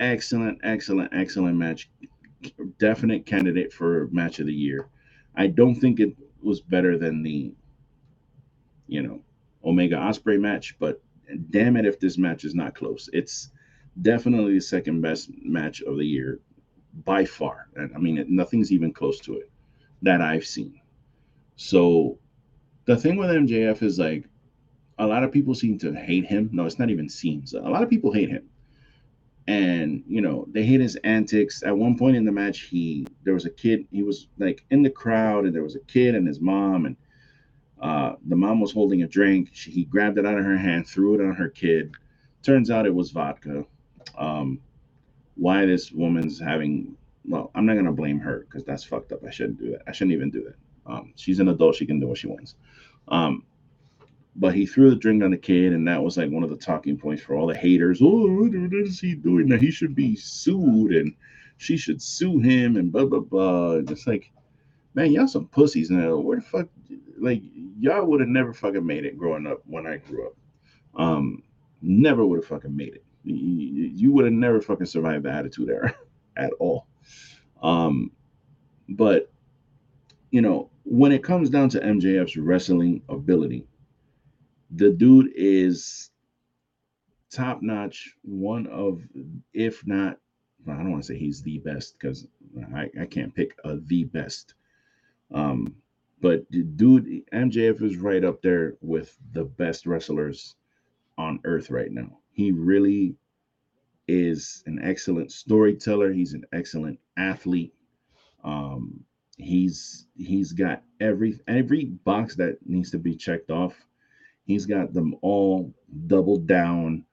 [0.00, 1.90] excellent, excellent, excellent match.
[2.78, 4.88] Definite candidate for match of the year.
[5.34, 7.52] I don't think it was better than the,
[8.86, 9.20] you know,
[9.64, 11.02] Omega Ospreay match, but
[11.50, 13.08] damn it if this match is not close.
[13.12, 13.50] It's
[14.02, 16.40] definitely the second best match of the year
[17.04, 17.68] by far.
[17.76, 19.50] And I mean, nothing's even close to it
[20.02, 20.80] that I've seen.
[21.56, 22.18] So
[22.84, 24.24] the thing with MJF is like
[24.98, 26.48] a lot of people seem to hate him.
[26.52, 27.54] No, it's not even seems.
[27.54, 28.48] A lot of people hate him.
[29.48, 31.62] And you know, they hate his antics.
[31.62, 34.82] At one point in the match, he there was a kid, he was like in
[34.82, 36.96] the crowd, and there was a kid and his mom, and
[37.80, 39.50] uh, the mom was holding a drink.
[39.52, 41.94] She, he grabbed it out of her hand, threw it on her kid.
[42.42, 43.64] Turns out it was vodka
[44.16, 44.60] um,
[45.36, 46.96] why this woman's having
[47.28, 49.24] well i'm not going to blame her because that's fucked up.
[49.26, 49.82] I shouldn't do that.
[49.86, 50.56] I shouldn't even do that.
[50.90, 51.74] Um, she's an adult.
[51.76, 52.54] She can do what she wants.
[53.08, 53.44] Um,
[54.36, 56.56] but he threw the drink on the kid and that was like one of the
[56.56, 58.00] talking points for all the haters.
[58.02, 59.48] Oh what is he doing?
[59.48, 61.14] That he should be sued and
[61.58, 63.72] she should sue him and blah blah blah.
[63.72, 64.30] It's like
[64.94, 66.16] man y'all some pussies now.
[66.16, 66.68] Where the fuck
[67.18, 67.42] like
[67.78, 70.34] y'all would have never fucking made it growing up when i grew up.
[70.96, 71.42] Um
[71.80, 73.04] never would have fucking made it
[73.34, 75.94] you would have never fucking survived the attitude era
[76.36, 76.86] at all.
[77.62, 78.12] Um,
[78.88, 79.30] but
[80.30, 83.66] you know, when it comes down to MJF's wrestling ability,
[84.70, 86.10] the dude is
[87.30, 89.02] top notch, one of,
[89.52, 90.18] if not,
[90.68, 92.26] I don't want to say he's the best because
[92.74, 94.54] I, I can't pick a the best.
[95.32, 95.76] Um,
[96.20, 100.56] but dude, MJF is right up there with the best wrestlers
[101.18, 102.18] on earth right now.
[102.36, 103.16] He really
[104.06, 106.12] is an excellent storyteller.
[106.12, 107.72] He's an excellent athlete.
[108.44, 109.00] Um,
[109.38, 113.74] he's he's got every every box that needs to be checked off.
[114.44, 115.72] He's got them all
[116.06, 117.06] doubled down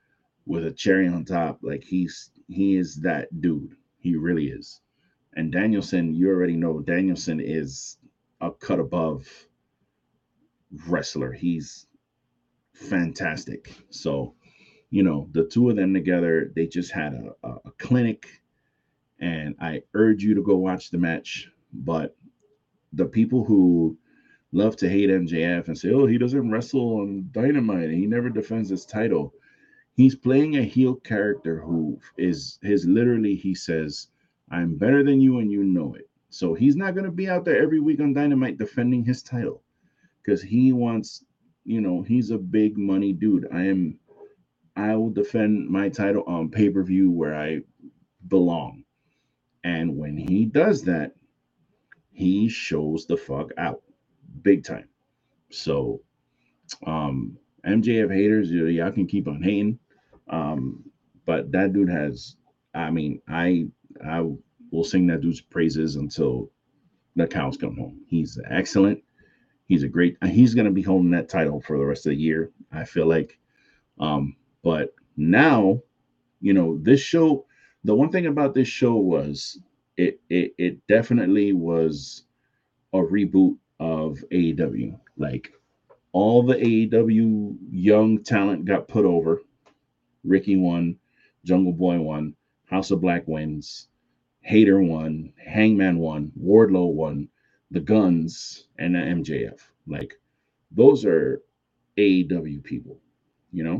[0.46, 1.60] with a cherry on top.
[1.62, 3.78] Like he's he is that dude.
[4.00, 4.82] He really is.
[5.38, 7.98] And Danielson, you already know Danielson is
[8.42, 9.26] a cut above
[10.86, 11.32] wrestler.
[11.32, 11.88] He's
[12.74, 13.74] fantastic.
[13.90, 14.36] So,
[14.94, 18.28] you know, the two of them together, they just had a, a, a clinic.
[19.20, 21.50] And I urge you to go watch the match.
[21.74, 22.16] But
[22.92, 23.98] the people who
[24.52, 28.30] love to hate MJF and say, oh, he doesn't wrestle on dynamite and he never
[28.30, 29.34] defends his title.
[29.96, 34.10] He's playing a heel character who is his literally, he says,
[34.52, 36.08] I'm better than you and you know it.
[36.30, 39.64] So he's not going to be out there every week on Dynamite defending his title
[40.22, 41.26] because he wants
[41.66, 43.48] you know, he's a big money dude.
[43.54, 43.98] I am
[44.76, 47.62] I will defend my title on pay-per-view where I
[48.28, 48.84] belong.
[49.64, 51.14] And when he does that,
[52.12, 53.82] he shows the fuck out
[54.42, 54.90] big time.
[55.52, 56.02] So
[56.86, 59.80] um MJF haters, y'all can keep on hating.
[60.30, 60.84] Um,
[61.26, 62.36] but that dude has
[62.74, 63.68] I mean, I
[64.04, 64.22] I
[64.72, 66.52] will sing that dude's praises until
[67.16, 68.02] the cows come home.
[68.08, 69.04] He's excellent.
[69.68, 70.18] He's a great.
[70.26, 72.52] He's going to be holding that title for the rest of the year.
[72.72, 73.38] I feel like.
[74.00, 75.82] Um, but now,
[76.42, 77.46] you know, this show.
[77.86, 79.60] The one thing about this show was
[79.98, 82.24] it it it definitely was
[82.94, 84.98] a reboot of AEW.
[85.18, 85.52] Like
[86.14, 89.42] all the AEW young talent got put over.
[90.24, 90.98] Ricky won,
[91.44, 92.36] Jungle Boy won,
[92.66, 93.90] House of Black wins,
[94.42, 97.28] Hater won, Hangman won, Wardlow won,
[97.72, 99.60] the Gunns, and the MJF.
[99.88, 100.16] Like
[100.72, 101.42] those are
[101.98, 103.00] AEW people,
[103.52, 103.78] you know.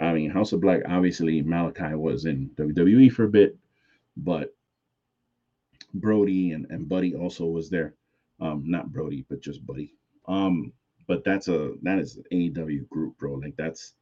[0.00, 3.56] I mean, House of Black, obviously, Malakai was in WWE for a bit,
[4.16, 4.54] but
[5.94, 7.94] Brody and, and Buddy also was there.
[8.40, 9.94] Um, not Brody, but just Buddy.
[10.26, 10.72] Um,
[11.06, 13.34] but that's a that is an AEW group, bro.
[13.34, 13.94] Like that's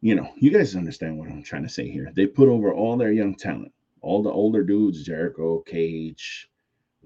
[0.00, 2.12] you know, you guys understand what I'm trying to say here.
[2.14, 6.48] They put over all their young talent, all the older dudes, Jericho, Cage,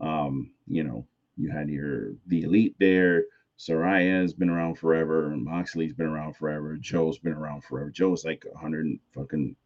[0.01, 1.07] um, you know,
[1.37, 3.25] you had your the elite there.
[3.59, 5.31] Saraya's been around forever.
[5.37, 6.77] Moxley's been around forever.
[6.77, 7.91] Joe's been around forever.
[7.91, 9.57] Joe's like 100 fucking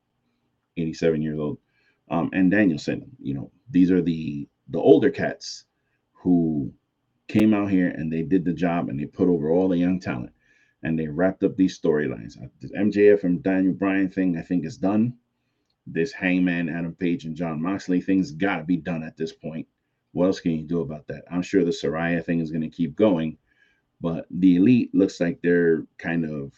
[0.76, 1.58] 87 years old.
[2.10, 5.64] Um, and Danielson, you know, these are the the older cats
[6.12, 6.72] who
[7.28, 10.00] came out here and they did the job and they put over all the young
[10.00, 10.32] talent
[10.82, 12.40] and they wrapped up these storylines.
[12.40, 15.14] Uh, this MJF and Daniel Bryan thing, I think, is done.
[15.86, 19.66] This Hangman, Adam Page, and Jon Moxley thing's got to be done at this point.
[20.12, 21.24] What else can you do about that?
[21.30, 23.38] I'm sure the Saraya thing is going to keep going,
[24.00, 26.52] but the Elite looks like they're kind of,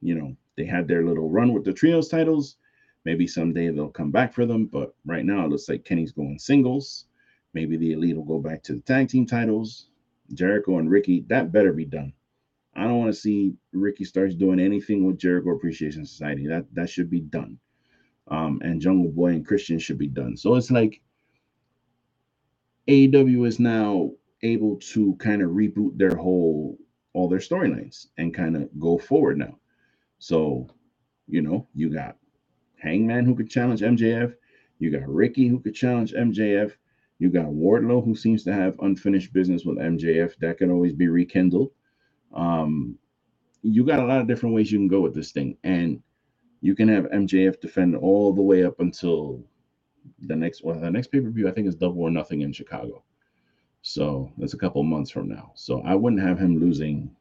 [0.00, 2.56] you know, they had their little run with the trios titles.
[3.04, 6.38] Maybe someday they'll come back for them, but right now it looks like Kenny's going
[6.38, 7.06] singles.
[7.54, 9.88] Maybe the Elite will go back to the tag team titles.
[10.34, 12.12] Jericho and Ricky, that better be done.
[12.74, 16.46] I don't want to see Ricky starts doing anything with Jericho Appreciation Society.
[16.46, 17.58] That that should be done.
[18.28, 20.36] Um, and Jungle Boy and Christian should be done.
[20.36, 21.00] So it's like
[22.86, 24.12] AEW is now
[24.42, 26.78] able to kind of reboot their whole
[27.12, 29.58] all their storylines and kind of go forward now.
[30.18, 30.68] So,
[31.26, 32.16] you know, you got
[32.78, 34.34] Hangman who could challenge MJF,
[34.78, 36.72] you got Ricky who could challenge MJF,
[37.18, 41.08] you got Wardlow, who seems to have unfinished business with MJF that can always be
[41.08, 41.70] rekindled.
[42.32, 42.96] Um,
[43.62, 46.02] you got a lot of different ways you can go with this thing, and
[46.62, 49.44] you can have MJF defend all the way up until
[50.20, 51.46] the next well, the next pay per view.
[51.46, 53.04] I think is Double or Nothing in Chicago.
[53.82, 55.52] So that's a couple months from now.
[55.54, 57.14] So I wouldn't have him losing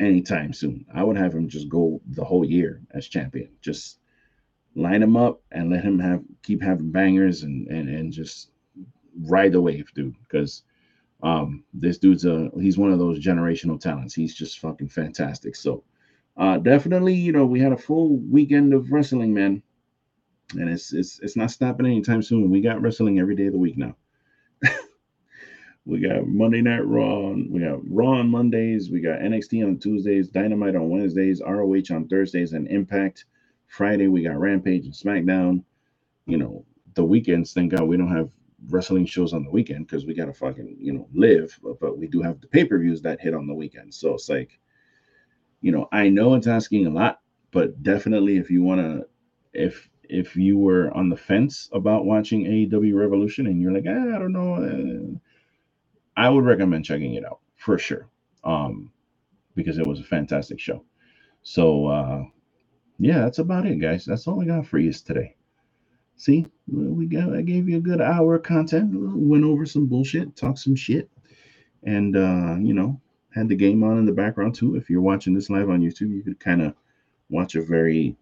[0.00, 0.84] anytime soon.
[0.94, 3.50] I would have him just go the whole year as champion.
[3.60, 3.98] Just
[4.74, 8.50] line him up and let him have keep having bangers and and and just
[9.22, 10.14] ride the wave, dude.
[10.20, 10.62] Because
[11.22, 14.14] um, this dude's a he's one of those generational talents.
[14.14, 15.56] He's just fucking fantastic.
[15.56, 15.82] So
[16.36, 19.60] uh, definitely, you know, we had a full weekend of wrestling, man,
[20.52, 22.50] and it's it's it's not stopping anytime soon.
[22.50, 23.96] We got wrestling every day of the week now.
[25.88, 27.30] We got Monday Night Raw.
[27.30, 28.90] We got Raw on Mondays.
[28.90, 33.24] We got NXT on Tuesdays, Dynamite on Wednesdays, ROH on Thursdays, and Impact.
[33.68, 35.64] Friday we got Rampage and SmackDown.
[36.26, 37.54] You know, the weekends.
[37.54, 38.28] Thank God we don't have
[38.68, 42.08] wrestling shows on the weekend because we gotta fucking you know live but, but we
[42.08, 44.58] do have the pay-per-views that hit on the weekend so it's like
[45.60, 47.20] you know i know it's asking a lot
[47.52, 49.06] but definitely if you want to
[49.52, 54.16] if if you were on the fence about watching AEW Revolution and you're like ah,
[54.16, 55.18] I don't know uh,
[56.18, 58.08] I would recommend checking it out for sure
[58.44, 58.90] um
[59.56, 60.84] because it was a fantastic show
[61.42, 62.24] so uh
[62.98, 65.30] yeah that's about it guys that's all I got for you today
[66.16, 70.36] See, we got I gave you a good hour of content, went over some bullshit,
[70.36, 71.10] talked some shit,
[71.84, 73.00] and uh, you know,
[73.34, 74.76] had the game on in the background too.
[74.76, 76.74] If you're watching this live on YouTube, you could kind of
[77.30, 78.16] watch a very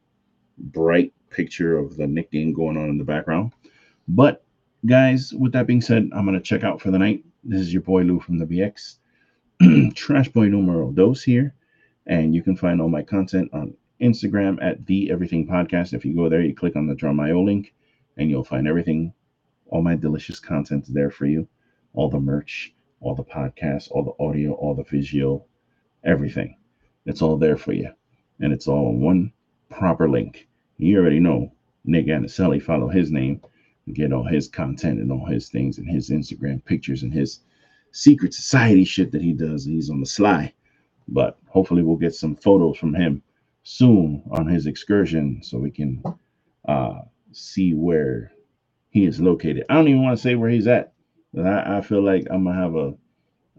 [0.59, 3.53] bright picture of the Nick game going on in the background.
[4.09, 4.45] But
[4.87, 7.25] guys, with that being said, I'm gonna check out for the night.
[7.49, 8.97] This is your boy Lou from the BX,
[9.95, 11.55] Trash Boy Numero Dos here,
[12.05, 15.93] and you can find all my content on Instagram at the Everything Podcast.
[15.95, 17.73] If you go there, you click on the Drumio link
[18.17, 19.13] and you'll find everything,
[19.69, 21.47] all my delicious content there for you,
[21.95, 25.47] all the merch, all the podcasts, all the audio, all the visual,
[26.03, 26.57] everything.
[27.05, 27.93] It's all there for you.
[28.41, 29.33] And it's all on one
[29.71, 30.49] proper link.
[30.79, 31.53] You already know
[31.85, 33.41] Nick Anicelli, follow his name,
[33.93, 37.41] get all his content and all his things and his Instagram pictures and his
[37.93, 39.65] secret society shit that he does.
[39.65, 40.53] He's on the sly.
[41.09, 43.23] But hopefully we'll get some photos from him
[43.63, 46.03] soon on his excursion so we can
[46.69, 47.01] uh,
[47.33, 48.33] see where
[48.91, 49.65] he is located.
[49.69, 50.93] I don't even want to say where he's at.
[51.39, 52.95] I, I feel like I'm gonna have a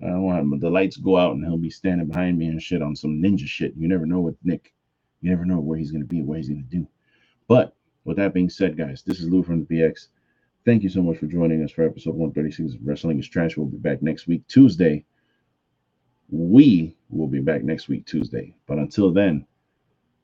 [0.04, 2.82] I don't want the lights go out and he'll be standing behind me and shit
[2.82, 3.74] on some ninja shit.
[3.76, 4.74] You never know with Nick.
[5.22, 6.88] You never know where he's gonna be, what he's gonna do.
[7.48, 10.08] But with that being said, guys, this is Lou from the BX.
[10.68, 13.56] Thank you so much for joining us for episode 136 of Wrestling is Trash.
[13.56, 15.06] We'll be back next week, Tuesday.
[16.28, 18.54] We will be back next week, Tuesday.
[18.68, 19.48] But until then,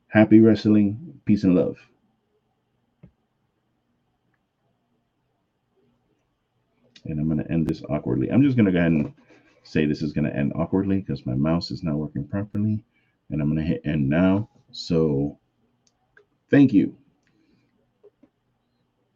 [0.08, 1.78] happy wrestling, peace and love.
[7.06, 8.30] and I'm going to end this awkwardly.
[8.30, 9.14] I'm just going to go ahead and
[9.62, 12.82] say this is going to end awkwardly because my mouse is not working properly.
[13.30, 14.50] And I'm going to hit end now.
[14.72, 15.38] So
[16.50, 16.94] thank you